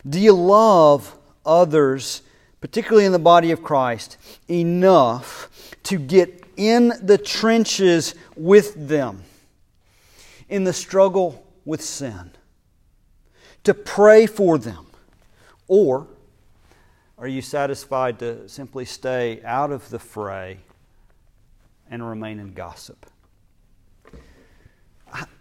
Do 0.09 0.19
you 0.19 0.33
love 0.33 1.15
others? 1.45 2.23
particularly 2.61 3.07
in 3.07 3.13
the 3.13 3.19
body 3.19 3.51
of 3.51 3.63
Christ, 3.63 4.17
enough 4.49 5.49
to 5.85 5.99
get 5.99 6.45
in 6.57 6.93
the 7.03 7.19
trenches 7.19 8.15
with 8.37 8.89
them 8.89 9.25
in 10.49 10.65
the 10.65 10.73
struggle 10.73 11.47
with 11.65 11.81
sin, 11.81 12.33
to 13.65 13.73
pray 13.73 14.27
for 14.27 14.59
them? 14.59 14.87
Or 15.69 16.07
are 17.17 17.29
you 17.29 17.41
satisfied 17.41 18.19
to 18.19 18.49
simply 18.49 18.85
stay 18.85 19.41
out 19.45 19.71
of 19.71 19.89
the 19.91 19.99
fray 19.99 20.59
and 21.91 22.09
remain 22.09 22.39
in 22.39 22.55
gossip? 22.55 23.07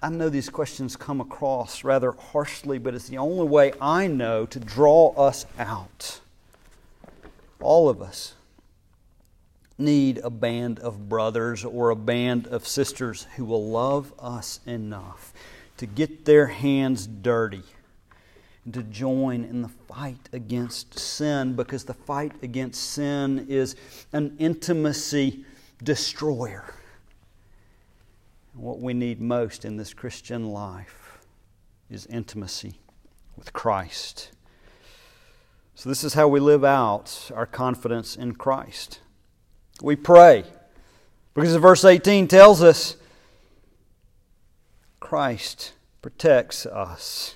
I 0.01 0.09
know 0.09 0.29
these 0.29 0.49
questions 0.49 0.95
come 0.95 1.21
across 1.21 1.83
rather 1.83 2.11
harshly, 2.11 2.79
but 2.79 2.95
it's 2.95 3.07
the 3.07 3.19
only 3.19 3.47
way 3.47 3.71
I 3.79 4.07
know 4.07 4.47
to 4.47 4.59
draw 4.59 5.13
us 5.15 5.45
out 5.59 6.21
all 7.61 7.89
of 7.89 8.01
us 8.01 8.33
need 9.77 10.17
a 10.19 10.29
band 10.29 10.79
of 10.79 11.07
brothers 11.07 11.63
or 11.63 11.89
a 11.89 11.95
band 11.95 12.47
of 12.47 12.67
sisters 12.67 13.27
who 13.35 13.45
will 13.45 13.69
love 13.69 14.13
us 14.19 14.59
enough 14.65 15.33
to 15.77 15.85
get 15.85 16.25
their 16.25 16.47
hands 16.47 17.07
dirty 17.07 17.63
and 18.65 18.73
to 18.73 18.83
join 18.83 19.45
in 19.45 19.61
the 19.61 19.69
fight 19.69 20.27
against 20.33 20.99
sin 20.99 21.55
because 21.55 21.85
the 21.85 21.93
fight 21.93 22.33
against 22.41 22.91
sin 22.91 23.45
is 23.47 23.75
an 24.11 24.35
intimacy 24.37 25.45
destroyer. 25.83 26.73
What 28.53 28.79
we 28.79 28.93
need 28.93 29.21
most 29.21 29.63
in 29.63 29.77
this 29.77 29.93
Christian 29.93 30.49
life 30.49 31.19
is 31.89 32.05
intimacy 32.07 32.79
with 33.37 33.53
Christ. 33.53 34.31
So, 35.75 35.87
this 35.87 36.03
is 36.03 36.13
how 36.13 36.27
we 36.27 36.41
live 36.41 36.65
out 36.65 37.31
our 37.33 37.45
confidence 37.45 38.15
in 38.17 38.35
Christ. 38.35 38.99
We 39.81 39.95
pray. 39.95 40.43
Because 41.33 41.55
verse 41.55 41.85
18 41.85 42.27
tells 42.27 42.61
us 42.61 42.97
Christ 44.99 45.71
protects 46.01 46.65
us. 46.65 47.35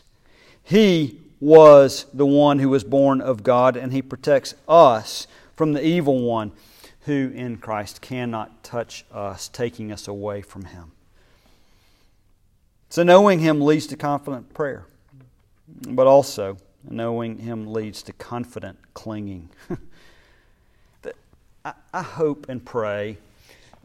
He 0.62 1.21
was 1.39 2.06
the 2.13 2.25
one 2.25 2.60
who 2.60 2.69
was 2.69 2.84
born 2.84 3.21
of 3.21 3.43
God, 3.43 3.77
and 3.77 3.93
He 3.93 4.01
protects 4.01 4.56
us 4.67 5.27
from 5.56 5.73
the 5.73 5.86
evil 5.86 6.21
one 6.21 6.51
who 7.06 7.32
in 7.34 7.58
Christ 7.58 8.02
cannot 8.02 8.63
touch 8.63 9.06
us, 9.12 9.48
taking 9.48 9.92
us 9.92 10.08
away 10.08 10.42
from 10.42 10.66
Him. 10.66 10.92
So, 12.89 13.04
knowing 13.04 13.39
Him 13.39 13.62
leads 13.62 13.88
to 13.88 13.98
confident 13.98 14.54
prayer, 14.54 14.86
but 15.88 16.08
also 16.08 16.58
Knowing 16.89 17.38
Him 17.38 17.72
leads 17.72 18.04
to 18.04 18.13
confident 18.13 18.78
clinging. 18.94 19.50
I 21.94 22.02
hope 22.02 22.48
and 22.50 22.63
pray 22.63 23.18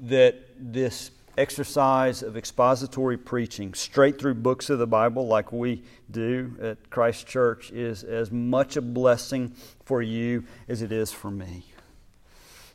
that 0.01 0.35
this 0.59 1.13
exercise 1.37 2.25
of 2.25 2.37
expository 2.37 3.17
preaching 3.17 3.73
straight 3.75 4.19
through 4.19 4.35
books 4.35 4.69
of 4.69 4.81
the 4.81 4.87
Bible, 4.89 5.29
like 5.29 5.53
we 5.53 5.85
do 6.11 6.57
at 6.61 6.91
Christ 6.91 7.29
Church, 7.29 7.71
is 7.71 8.03
as 8.03 8.33
much 8.33 8.77
a 8.77 8.83
blessing 8.83 9.55
for 9.85 10.03
you 10.03 10.43
as 10.69 10.83
it 10.83 10.91
is 10.91 11.13
for 11.13 11.31
me. 11.31 11.65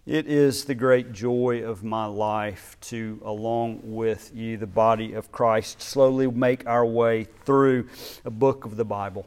It 0.06 0.28
is 0.28 0.66
the 0.66 0.76
great 0.76 1.14
joy 1.14 1.64
of 1.64 1.82
my 1.82 2.06
life 2.08 2.76
to, 2.82 3.22
along 3.24 3.80
with 3.84 4.32
you, 4.36 4.58
the 4.58 4.68
body 4.68 5.14
of 5.14 5.32
Christ, 5.32 5.82
slowly 5.82 6.28
make 6.28 6.68
our 6.68 6.86
way 6.86 7.24
through 7.46 7.88
a 8.26 8.30
book 8.30 8.66
of 8.66 8.76
the 8.76 8.84
Bible 8.84 9.26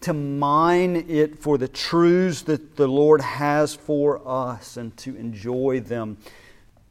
to 0.00 0.12
mine 0.12 0.96
it 1.08 1.38
for 1.38 1.58
the 1.58 1.68
truths 1.68 2.42
that 2.42 2.74
the 2.74 2.88
Lord 2.88 3.20
has 3.20 3.76
for 3.76 4.20
us 4.26 4.76
and 4.76 4.96
to 4.96 5.14
enjoy 5.14 5.78
them 5.78 6.16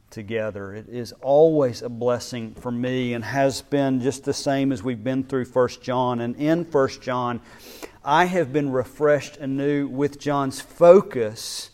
together. 0.08 0.74
It 0.74 0.88
is 0.88 1.12
always 1.20 1.82
a 1.82 1.90
blessing 1.90 2.54
for 2.54 2.70
me 2.70 3.12
and 3.12 3.22
has 3.22 3.60
been 3.60 4.00
just 4.00 4.24
the 4.24 4.32
same 4.32 4.72
as 4.72 4.82
we've 4.82 5.04
been 5.04 5.24
through 5.24 5.44
1 5.44 5.68
John. 5.82 6.20
And 6.20 6.36
in 6.36 6.64
1 6.64 6.88
John, 7.02 7.42
I 8.02 8.24
have 8.24 8.50
been 8.50 8.70
refreshed 8.70 9.36
anew 9.36 9.88
with 9.88 10.18
John's 10.18 10.62
focus 10.62 11.70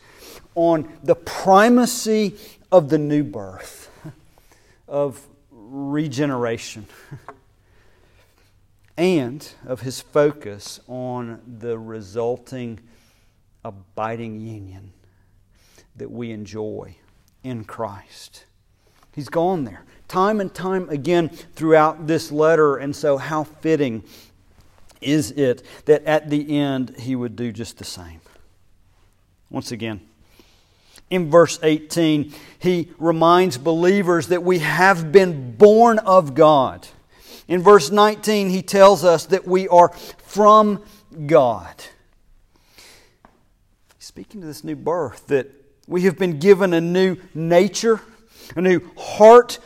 on 0.57 0.93
the 1.05 1.15
primacy 1.15 2.35
of 2.73 2.89
the 2.89 2.99
new 2.99 3.23
birth, 3.23 3.89
of 4.89 5.25
regeneration. 5.51 6.87
and 8.97 9.53
of 9.67 9.83
his 9.83 10.01
focus 10.01 10.81
on 10.89 11.41
the 11.59 11.79
resulting 11.79 12.81
abiding 13.65 14.41
union 14.41 14.93
that 15.97 16.11
we 16.11 16.31
enjoy 16.31 16.97
in 17.43 17.65
Christ. 17.65 18.45
He's 19.15 19.29
gone 19.29 19.65
there 19.65 19.85
time 20.09 20.41
and 20.41 20.53
time 20.55 20.89
again 20.89 21.29
throughout 21.29 22.07
this 22.07 22.31
letter, 22.31 22.77
and 22.77 22.95
so 22.95 23.17
how 23.17 23.45
fitting 23.45 24.05
is 25.01 25.33
it 25.33 25.63
that 25.87 26.05
at 26.05 26.31
the 26.31 26.57
end 26.57 26.95
he 26.99 27.17
would 27.17 27.37
do 27.37 27.53
just 27.53 27.79
the 27.79 27.85
same? 27.85 28.21
Once 29.51 29.73
again, 29.73 30.01
in 31.11 31.31
verse 31.31 31.59
18, 31.63 32.33
he 32.59 32.91
reminds 32.99 33.59
believers 33.59 34.29
that 34.29 34.43
we 34.43 34.59
have 34.59 35.13
been 35.13 35.57
born 35.57 35.99
of 36.01 36.35
God. 36.35 36.87
In 37.49 37.63
verse 37.63 37.91
19, 37.91 38.51
he 38.51 38.63
tells 38.63 39.05
us 39.05 39.27
that 39.27 39.47
we 39.47 39.69
are 39.69 39.91
from 39.91 40.83
God. 41.27 41.75
Speaking 43.99 44.41
to 44.41 44.47
this 44.47 44.65
new 44.65 44.75
birth, 44.75 45.29
that 45.29 45.49
we 45.87 46.03
have 46.03 46.19
been 46.19 46.39
given 46.39 46.73
a 46.73 46.81
new 46.81 47.17
nature, 47.35 48.01
a 48.57 48.61
new 48.61 48.81
heart 48.97 49.59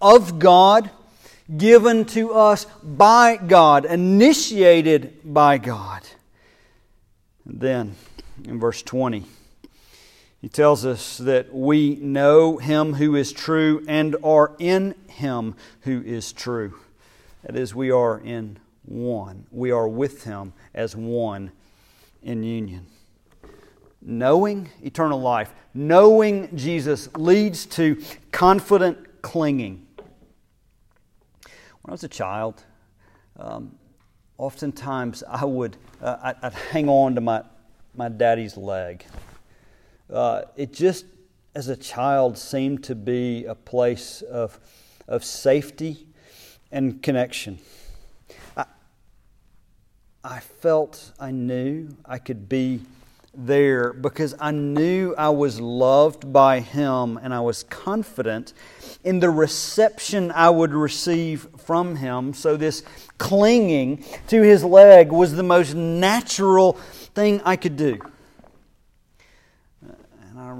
of 0.00 0.38
God, 0.38 0.90
given 1.56 2.04
to 2.06 2.34
us 2.34 2.66
by 2.82 3.36
God, 3.36 3.86
initiated 3.86 5.20
by 5.24 5.56
God. 5.56 6.02
And 7.46 7.60
then 7.60 7.96
in 8.44 8.60
verse 8.60 8.82
20, 8.82 9.24
he 10.40 10.48
tells 10.48 10.86
us 10.86 11.18
that 11.18 11.52
we 11.52 11.96
know 11.96 12.58
him 12.58 12.94
who 12.94 13.16
is 13.16 13.32
true 13.32 13.84
and 13.88 14.14
are 14.22 14.54
in 14.58 14.94
him 15.08 15.56
who 15.80 16.02
is 16.02 16.32
true. 16.32 16.78
That 17.42 17.56
is, 17.56 17.74
we 17.74 17.90
are 17.90 18.18
in 18.20 18.58
one. 18.84 19.46
We 19.50 19.70
are 19.70 19.88
with 19.88 20.24
him 20.24 20.52
as 20.74 20.94
one 20.94 21.50
in 22.22 22.42
union. 22.42 22.86
Knowing 24.00 24.70
eternal 24.82 25.20
life, 25.20 25.52
knowing 25.74 26.56
Jesus 26.56 27.08
leads 27.16 27.66
to 27.66 28.00
confident 28.30 29.22
clinging. 29.22 29.86
When 31.82 31.90
I 31.90 31.92
was 31.92 32.04
a 32.04 32.08
child, 32.08 32.62
um, 33.36 33.76
oftentimes 34.36 35.24
I 35.28 35.44
would 35.44 35.76
uh, 36.00 36.32
I'd 36.42 36.52
hang 36.52 36.88
on 36.88 37.16
to 37.16 37.20
my, 37.20 37.42
my 37.96 38.08
daddy's 38.08 38.56
leg. 38.56 39.04
Uh, 40.12 40.42
it 40.56 40.72
just, 40.72 41.04
as 41.54 41.68
a 41.68 41.76
child, 41.76 42.38
seemed 42.38 42.82
to 42.84 42.94
be 42.94 43.44
a 43.44 43.54
place 43.54 44.22
of, 44.22 44.58
of 45.06 45.24
safety 45.24 46.06
and 46.72 47.02
connection. 47.02 47.58
I, 48.56 48.64
I 50.24 50.40
felt 50.40 51.12
I 51.20 51.30
knew 51.30 51.96
I 52.04 52.18
could 52.18 52.48
be 52.48 52.80
there 53.34 53.92
because 53.92 54.34
I 54.40 54.50
knew 54.50 55.14
I 55.16 55.28
was 55.28 55.60
loved 55.60 56.32
by 56.32 56.60
Him 56.60 57.18
and 57.22 57.32
I 57.32 57.40
was 57.40 57.62
confident 57.64 58.52
in 59.04 59.20
the 59.20 59.30
reception 59.30 60.32
I 60.32 60.50
would 60.50 60.72
receive 60.72 61.46
from 61.58 61.96
Him. 61.96 62.32
So, 62.32 62.56
this 62.56 62.82
clinging 63.18 64.04
to 64.28 64.42
His 64.42 64.64
leg 64.64 65.12
was 65.12 65.34
the 65.34 65.42
most 65.42 65.74
natural 65.74 66.72
thing 67.14 67.40
I 67.44 67.56
could 67.56 67.76
do. 67.76 68.00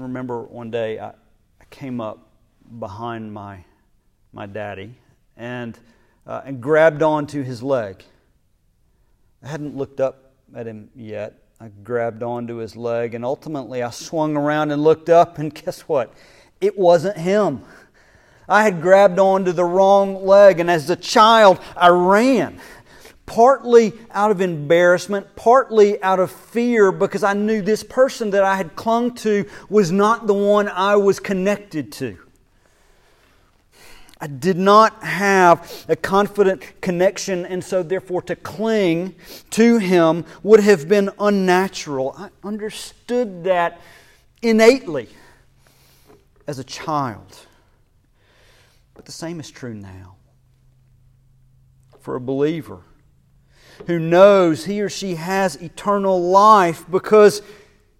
Remember 0.01 0.43
one 0.43 0.71
day 0.71 0.99
I, 0.99 1.09
I 1.09 1.65
came 1.69 2.01
up 2.01 2.29
behind 2.79 3.33
my, 3.33 3.63
my 4.33 4.45
daddy 4.45 4.95
and, 5.37 5.77
uh, 6.25 6.41
and 6.45 6.61
grabbed 6.61 7.03
onto 7.03 7.43
his 7.43 7.61
leg. 7.61 8.03
I 9.43 9.47
hadn't 9.47 9.75
looked 9.75 9.99
up 9.99 10.33
at 10.55 10.67
him 10.67 10.89
yet 10.95 11.39
I 11.61 11.67
grabbed 11.83 12.23
onto 12.23 12.55
his 12.55 12.77
leg, 12.77 13.13
and 13.13 13.25
ultimately 13.25 13.83
I 13.83 13.89
swung 13.89 14.37
around 14.37 14.71
and 14.71 14.81
looked 14.81 15.09
up, 15.09 15.39
and 15.39 15.53
guess 15.53 15.81
what? 15.81 16.13
It 16.61 16.79
wasn't 16.79 17.17
him. 17.17 17.63
I 18.47 18.63
had 18.63 18.81
grabbed 18.81 19.19
onto 19.19 19.51
the 19.51 19.65
wrong 19.65 20.25
leg, 20.25 20.61
and 20.61 20.71
as 20.71 20.89
a 20.89 20.95
child, 20.95 21.59
I 21.75 21.89
ran. 21.89 22.61
Partly 23.29 23.93
out 24.09 24.31
of 24.31 24.41
embarrassment, 24.41 25.35
partly 25.35 26.01
out 26.01 26.19
of 26.19 26.31
fear, 26.31 26.91
because 26.91 27.21
I 27.21 27.33
knew 27.33 27.61
this 27.61 27.83
person 27.83 28.31
that 28.31 28.43
I 28.43 28.55
had 28.55 28.75
clung 28.75 29.13
to 29.17 29.47
was 29.69 29.91
not 29.91 30.25
the 30.25 30.33
one 30.33 30.67
I 30.67 30.95
was 30.95 31.19
connected 31.19 31.91
to. 31.93 32.17
I 34.19 34.25
did 34.25 34.57
not 34.57 35.03
have 35.03 35.85
a 35.87 35.95
confident 35.95 36.81
connection, 36.81 37.45
and 37.45 37.63
so 37.63 37.83
therefore 37.83 38.23
to 38.23 38.35
cling 38.35 39.13
to 39.51 39.77
him 39.77 40.25
would 40.41 40.61
have 40.61 40.89
been 40.89 41.11
unnatural. 41.19 42.15
I 42.17 42.29
understood 42.43 43.43
that 43.43 43.79
innately 44.41 45.07
as 46.47 46.57
a 46.57 46.63
child. 46.63 47.45
But 48.95 49.05
the 49.05 49.11
same 49.11 49.39
is 49.39 49.51
true 49.51 49.75
now. 49.75 50.15
For 51.99 52.15
a 52.15 52.19
believer 52.19 52.81
who 53.87 53.99
knows 53.99 54.65
he 54.65 54.81
or 54.81 54.89
she 54.89 55.15
has 55.15 55.55
eternal 55.55 56.29
life 56.29 56.85
because 56.89 57.41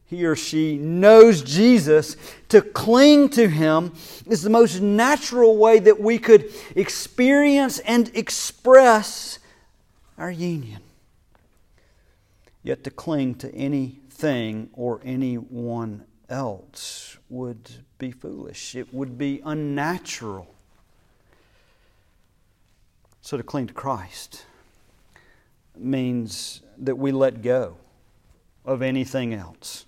he 0.09 0.25
or 0.25 0.35
she 0.35 0.77
knows 0.77 1.43
Jesus, 1.43 2.17
to 2.49 2.61
cling 2.61 3.29
to 3.29 3.47
him 3.47 3.93
is 4.25 4.41
the 4.41 4.49
most 4.49 4.81
natural 4.81 5.55
way 5.55 5.77
that 5.79 5.99
we 6.01 6.17
could 6.17 6.51
experience 6.75 7.77
and 7.79 8.09
express 8.15 9.37
our 10.17 10.31
union. 10.31 10.81
Yet 12.63 12.83
to 12.85 12.89
cling 12.89 13.35
to 13.35 13.53
anything 13.53 14.71
or 14.73 14.99
anyone 15.03 16.05
else 16.27 17.17
would 17.29 17.69
be 17.99 18.09
foolish, 18.09 18.75
it 18.75 18.91
would 18.91 19.15
be 19.15 19.41
unnatural. 19.45 20.53
So 23.21 23.37
to 23.37 23.43
cling 23.43 23.67
to 23.67 23.73
Christ 23.75 24.45
means 25.79 26.61
that 26.77 26.97
we 26.97 27.11
let 27.11 27.41
go 27.41 27.77
of 28.65 28.81
anything 28.81 29.33
else. 29.33 29.85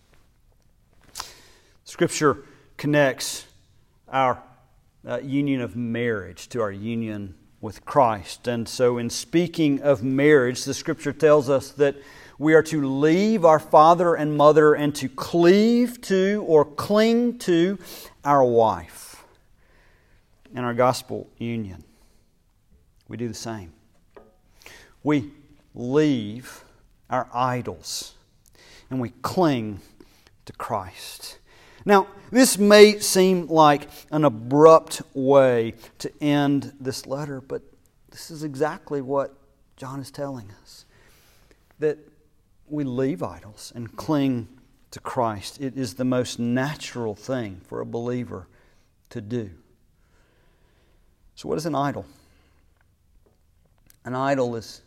Scripture 1.83 2.45
connects 2.77 3.45
our 4.07 4.41
uh, 5.07 5.19
union 5.19 5.61
of 5.61 5.75
marriage 5.75 6.47
to 6.49 6.61
our 6.61 6.71
union 6.71 7.35
with 7.59 7.85
Christ. 7.85 8.47
And 8.47 8.67
so, 8.67 8.97
in 8.97 9.09
speaking 9.09 9.81
of 9.81 10.03
marriage, 10.03 10.63
the 10.63 10.73
Scripture 10.73 11.13
tells 11.13 11.49
us 11.49 11.71
that 11.71 11.95
we 12.39 12.55
are 12.55 12.63
to 12.63 12.87
leave 12.87 13.45
our 13.45 13.59
father 13.59 14.15
and 14.15 14.35
mother 14.35 14.73
and 14.73 14.95
to 14.95 15.07
cleave 15.07 16.01
to 16.01 16.43
or 16.47 16.65
cling 16.65 17.37
to 17.39 17.77
our 18.25 18.43
wife. 18.43 19.23
In 20.55 20.63
our 20.63 20.73
gospel 20.73 21.29
union, 21.37 21.83
we 23.07 23.17
do 23.17 23.27
the 23.27 23.33
same. 23.33 23.73
We 25.03 25.31
leave 25.73 26.63
our 27.09 27.27
idols 27.33 28.15
and 28.89 28.99
we 28.99 29.09
cling 29.21 29.79
to 30.45 30.53
Christ. 30.53 31.37
Now, 31.85 32.07
this 32.31 32.57
may 32.57 32.99
seem 32.99 33.47
like 33.47 33.89
an 34.11 34.23
abrupt 34.23 35.01
way 35.13 35.73
to 35.99 36.11
end 36.21 36.73
this 36.79 37.07
letter, 37.07 37.41
but 37.41 37.63
this 38.11 38.29
is 38.29 38.43
exactly 38.43 39.01
what 39.01 39.33
John 39.77 39.99
is 39.99 40.11
telling 40.11 40.51
us 40.61 40.85
that 41.79 41.97
we 42.69 42.83
leave 42.83 43.23
idols 43.23 43.71
and 43.75 43.95
cling 43.95 44.47
to 44.91 44.99
Christ. 44.99 45.59
It 45.59 45.75
is 45.77 45.95
the 45.95 46.05
most 46.05 46.37
natural 46.37 47.15
thing 47.15 47.61
for 47.65 47.81
a 47.81 47.85
believer 47.85 48.47
to 49.09 49.21
do. 49.21 49.49
So, 51.35 51.49
what 51.49 51.57
is 51.57 51.65
an 51.65 51.75
idol? 51.75 52.05
An 54.05 54.15
idol 54.15 54.55
is 54.55 54.81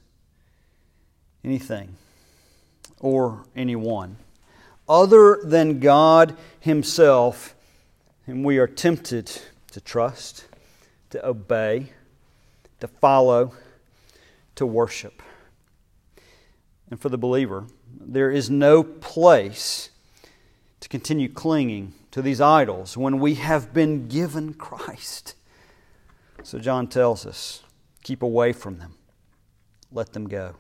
anything 1.45 1.97
or 3.01 3.45
anyone 3.55 4.17
other 4.89 5.41
than 5.43 5.81
God 5.81 6.37
Himself, 6.61 7.55
and 8.27 8.45
we 8.45 8.59
are 8.59 8.67
tempted 8.67 9.31
to 9.73 9.81
trust, 9.81 10.47
to 11.11 11.27
obey, 11.27 11.91
to 12.81 12.89
follow, 12.89 13.55
to 14.57 14.67
worship. 14.67 15.23
And 16.91 17.01
for 17.01 17.09
the 17.09 17.19
believer, 17.19 17.65
there 17.99 18.31
is 18.31 18.51
no 18.51 18.83
place 18.83 19.91
to 20.81 20.89
continue 20.89 21.29
clinging 21.29 21.95
to 22.11 22.21
these 22.23 22.41
idols 22.41 22.97
when 22.97 23.19
we 23.19 23.35
have 23.35 23.73
been 23.73 24.07
given 24.07 24.55
Christ. 24.55 25.35
So 26.43 26.59
John 26.59 26.87
tells 26.89 27.25
us 27.25 27.63
keep 28.03 28.23
away 28.23 28.53
from 28.53 28.79
them, 28.79 28.95
let 29.91 30.13
them 30.13 30.29
go. 30.29 30.57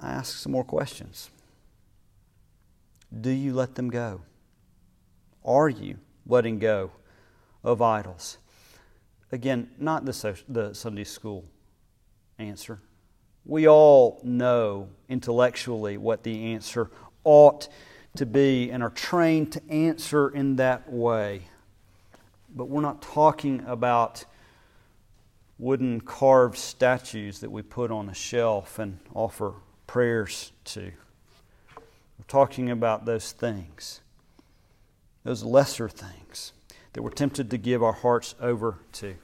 I 0.00 0.10
ask 0.10 0.36
some 0.36 0.52
more 0.52 0.64
questions. 0.64 1.30
Do 3.20 3.30
you 3.30 3.54
let 3.54 3.74
them 3.74 3.90
go? 3.90 4.20
Are 5.44 5.68
you 5.68 5.98
letting 6.26 6.58
go 6.58 6.90
of 7.64 7.82
idols? 7.82 8.38
Again, 9.32 9.70
not 9.78 10.04
the, 10.04 10.38
the 10.48 10.74
Sunday 10.74 11.04
school 11.04 11.44
answer. 12.38 12.80
We 13.44 13.66
all 13.66 14.20
know 14.22 14.88
intellectually 15.08 15.96
what 15.96 16.22
the 16.22 16.52
answer 16.52 16.90
ought 17.24 17.68
to 18.16 18.26
be 18.26 18.70
and 18.70 18.82
are 18.82 18.90
trained 18.90 19.52
to 19.52 19.70
answer 19.70 20.28
in 20.28 20.56
that 20.56 20.90
way. 20.92 21.42
But 22.54 22.66
we're 22.66 22.82
not 22.82 23.02
talking 23.02 23.64
about 23.66 24.24
wooden 25.58 26.00
carved 26.00 26.56
statues 26.56 27.40
that 27.40 27.50
we 27.50 27.62
put 27.62 27.90
on 27.90 28.08
a 28.08 28.14
shelf 28.14 28.78
and 28.78 28.98
offer 29.14 29.54
prayers 29.88 30.52
to. 30.66 30.92
We're 31.76 32.28
talking 32.28 32.70
about 32.70 33.06
those 33.06 33.32
things, 33.32 34.00
those 35.24 35.42
lesser 35.42 35.88
things 35.88 36.52
that 36.92 37.02
we're 37.02 37.10
tempted 37.10 37.50
to 37.50 37.58
give 37.58 37.82
our 37.82 37.92
hearts 37.92 38.36
over 38.40 38.78
to. 38.92 39.16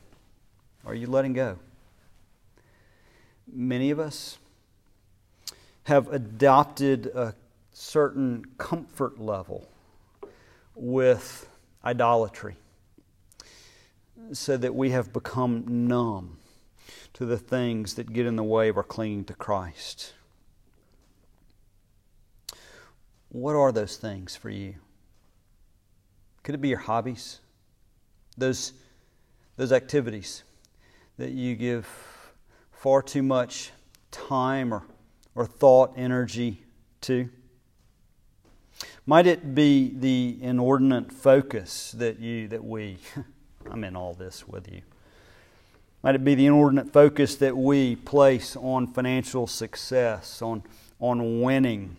Are 0.84 0.94
you 0.94 1.06
letting 1.06 1.34
go? 1.34 1.58
Many 3.46 3.92
of 3.92 4.00
us 4.00 4.38
have 5.84 6.12
adopted 6.12 7.06
a 7.06 7.34
certain 7.72 8.44
comfort 8.58 9.20
level 9.20 9.68
with 10.74 11.48
idolatry. 11.84 12.56
so 14.32 14.56
that 14.56 14.74
we 14.74 14.90
have 14.90 15.12
become 15.12 15.64
numb 15.88 16.38
to 17.12 17.26
the 17.26 17.36
things 17.36 17.94
that 17.94 18.12
get 18.12 18.26
in 18.26 18.36
the 18.36 18.44
way 18.44 18.68
of 18.68 18.76
our 18.76 18.82
clinging 18.82 19.24
to 19.24 19.34
Christ. 19.34 20.14
What 23.34 23.56
are 23.56 23.72
those 23.72 23.96
things 23.96 24.36
for 24.36 24.48
you? 24.48 24.76
Could 26.44 26.54
it 26.54 26.60
be 26.60 26.68
your 26.68 26.78
hobbies? 26.78 27.40
Those, 28.38 28.74
those 29.56 29.72
activities 29.72 30.44
that 31.18 31.32
you 31.32 31.56
give 31.56 31.84
far 32.70 33.02
too 33.02 33.24
much 33.24 33.72
time 34.12 34.72
or, 34.72 34.84
or 35.34 35.46
thought, 35.46 35.94
energy 35.96 36.62
to? 37.00 37.28
Might 39.04 39.26
it 39.26 39.52
be 39.52 39.92
the 39.92 40.38
inordinate 40.40 41.10
focus 41.10 41.90
that 41.98 42.20
you, 42.20 42.46
that 42.46 42.62
we, 42.62 42.98
I'm 43.68 43.82
in 43.82 43.96
all 43.96 44.14
this 44.14 44.46
with 44.46 44.70
you. 44.70 44.82
Might 46.04 46.14
it 46.14 46.22
be 46.22 46.36
the 46.36 46.46
inordinate 46.46 46.92
focus 46.92 47.34
that 47.34 47.56
we 47.56 47.96
place 47.96 48.54
on 48.54 48.86
financial 48.86 49.48
success, 49.48 50.40
on, 50.40 50.62
on 51.00 51.40
winning? 51.40 51.96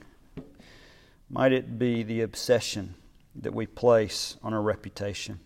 Might 1.30 1.52
it 1.52 1.80
be 1.80 2.04
the 2.04 2.22
obsession 2.22 2.96
that 3.36 3.54
we 3.54 3.66
place 3.66 4.38
on 4.44 4.54
our 4.54 4.62
reputation? 4.62 5.40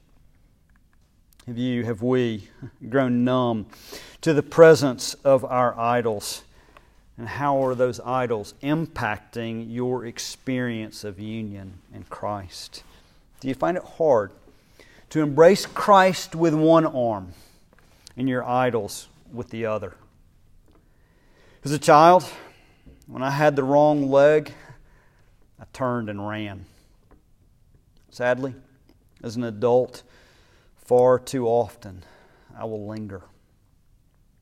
Have 1.47 1.57
you, 1.57 1.85
have 1.85 2.01
we 2.01 2.49
grown 2.89 3.23
numb 3.23 3.67
to 4.21 4.33
the 4.33 4.43
presence 4.43 5.13
of 5.23 5.45
our 5.45 5.77
idols? 5.79 6.43
And 7.17 7.27
how 7.27 7.63
are 7.65 7.75
those 7.75 7.99
idols 8.01 8.53
impacting 8.61 9.73
your 9.73 10.05
experience 10.05 11.03
of 11.03 11.19
union 11.19 11.79
in 11.93 12.03
Christ? 12.03 12.83
Do 13.39 13.47
you 13.47 13.55
find 13.55 13.77
it 13.77 13.83
hard 13.83 14.31
to 15.09 15.21
embrace 15.21 15.65
Christ 15.65 16.35
with 16.35 16.53
one 16.53 16.85
arm 16.85 17.33
and 18.15 18.29
your 18.29 18.43
idols 18.43 19.07
with 19.33 19.49
the 19.49 19.65
other? 19.65 19.95
As 21.63 21.71
a 21.71 21.79
child, 21.79 22.25
when 23.07 23.23
I 23.23 23.31
had 23.31 23.55
the 23.55 23.63
wrong 23.63 24.09
leg, 24.09 24.53
I 25.59 25.65
turned 25.73 26.09
and 26.09 26.27
ran. 26.27 26.65
Sadly, 28.09 28.55
as 29.23 29.35
an 29.35 29.43
adult, 29.43 30.03
far 30.75 31.19
too 31.19 31.47
often 31.47 32.03
I 32.57 32.65
will 32.65 32.87
linger. 32.87 33.21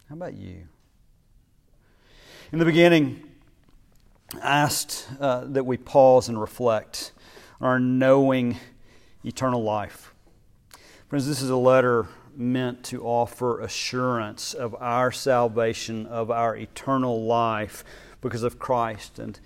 How 0.09 0.15
about 0.15 0.35
you? 0.35 0.67
In 2.51 2.59
the 2.59 2.65
beginning, 2.65 3.23
I 4.35 4.59
asked 4.59 5.07
uh, 5.19 5.45
that 5.45 5.65
we 5.65 5.77
pause 5.77 6.29
and 6.29 6.39
reflect 6.39 7.11
on 7.59 7.67
our 7.67 7.79
knowing 7.79 8.57
eternal 9.25 9.63
life. 9.63 10.13
Friends, 11.09 11.27
this 11.27 11.41
is 11.41 11.49
a 11.49 11.57
letter 11.57 12.07
meant 12.35 12.83
to 12.83 13.03
offer 13.03 13.59
assurance 13.61 14.53
of 14.53 14.75
our 14.75 15.11
salvation, 15.11 16.05
of 16.05 16.29
our 16.29 16.55
eternal 16.55 17.25
life 17.25 17.83
because 18.21 18.43
of 18.43 18.59
Christ. 18.59 19.17
And 19.19 19.39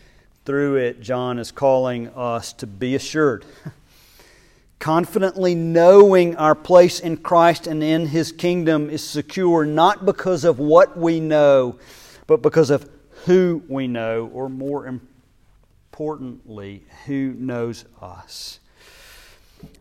through 0.46 0.76
it, 0.78 1.02
John 1.02 1.40
is 1.40 1.52
calling 1.52 2.08
us 2.10 2.54
to 2.54 2.68
be 2.68 2.96
assured. 2.96 3.46
Confidently 4.80 5.54
knowing 5.54 6.36
our 6.38 6.56
place 6.56 7.00
in 7.00 7.18
Christ 7.18 7.68
and 7.68 7.84
in 7.84 8.08
His 8.08 8.32
kingdom 8.32 8.90
is 8.90 9.08
secure 9.08 9.66
not 9.66 10.06
because 10.06 10.44
of 10.44 10.58
what 10.60 10.98
we 10.98 11.20
know, 11.20 11.78
but 12.26 12.42
because 12.42 12.70
of 12.72 12.90
who 13.26 13.62
we 13.68 13.88
know, 13.88 14.32
or 14.34 14.50
more 14.50 14.88
importantly, 14.88 16.84
who 17.06 17.34
knows 17.38 17.86
us. 18.02 18.60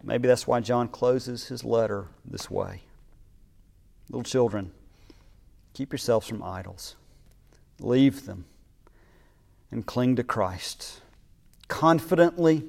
Maybe 0.03 0.29
that's 0.29 0.47
why 0.47 0.61
John 0.61 0.89
closes 0.89 1.47
his 1.47 1.65
letter 1.65 2.09
this 2.25 2.51
way. 2.51 2.83
Little 4.09 4.25
children, 4.25 4.73
keep 5.73 5.93
yourselves 5.93 6.27
from 6.27 6.43
idols, 6.43 6.97
leave 7.79 8.27
them, 8.27 8.45
and 9.71 9.87
cling 9.87 10.17
to 10.17 10.25
Christ 10.25 11.01
confidently, 11.71 12.65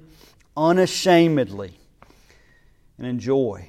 unashamedly, 0.55 1.73
and 2.97 3.05
enjoy 3.07 3.67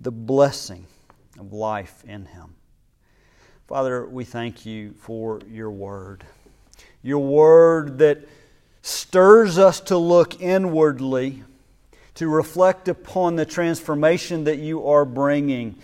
the 0.00 0.12
blessing 0.12 0.86
of 1.38 1.52
life 1.52 2.02
in 2.06 2.24
Him. 2.24 2.54
Father, 3.66 4.06
we 4.06 4.24
thank 4.24 4.64
you 4.64 4.94
for 5.00 5.40
your 5.50 5.70
word. 5.70 6.24
Your 7.02 7.18
word 7.18 7.98
that 7.98 8.26
stirs 8.82 9.58
us 9.58 9.80
to 9.80 9.98
look 9.98 10.40
inwardly, 10.40 11.42
to 12.14 12.28
reflect 12.28 12.86
upon 12.86 13.34
the 13.34 13.44
transformation 13.44 14.44
that 14.44 14.58
you 14.58 14.86
are 14.86 15.04
bringing. 15.04 15.74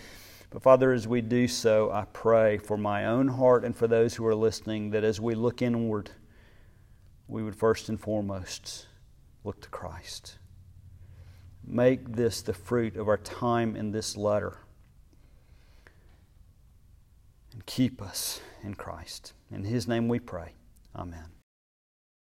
But 0.49 0.63
Father, 0.63 0.93
as 0.93 1.05
we 1.05 1.19
do 1.19 1.49
so, 1.49 1.91
I 1.91 2.05
pray 2.13 2.57
for 2.57 2.77
my 2.77 3.05
own 3.05 3.27
heart 3.27 3.65
and 3.65 3.75
for 3.75 3.87
those 3.87 4.15
who 4.15 4.25
are 4.25 4.35
listening 4.35 4.91
that 4.91 5.03
as 5.03 5.19
we 5.19 5.35
look 5.35 5.61
inward, 5.61 6.11
we 7.27 7.43
would 7.43 7.55
first 7.55 7.89
and 7.89 7.99
foremost 7.99 8.87
look 9.43 9.61
to 9.61 9.69
Christ. 9.69 10.37
Make 11.65 12.15
this 12.15 12.41
the 12.41 12.53
fruit 12.53 12.97
of 12.97 13.07
our 13.07 13.17
time 13.17 13.75
in 13.75 13.91
this 13.91 14.17
letter 14.17 14.59
and 17.53 17.65
keep 17.65 18.01
us 18.01 18.41
in 18.63 18.73
Christ. 18.75 19.33
In 19.51 19.63
His 19.63 19.87
name 19.87 20.07
we 20.07 20.19
pray. 20.19 20.53
Amen. 20.95 21.42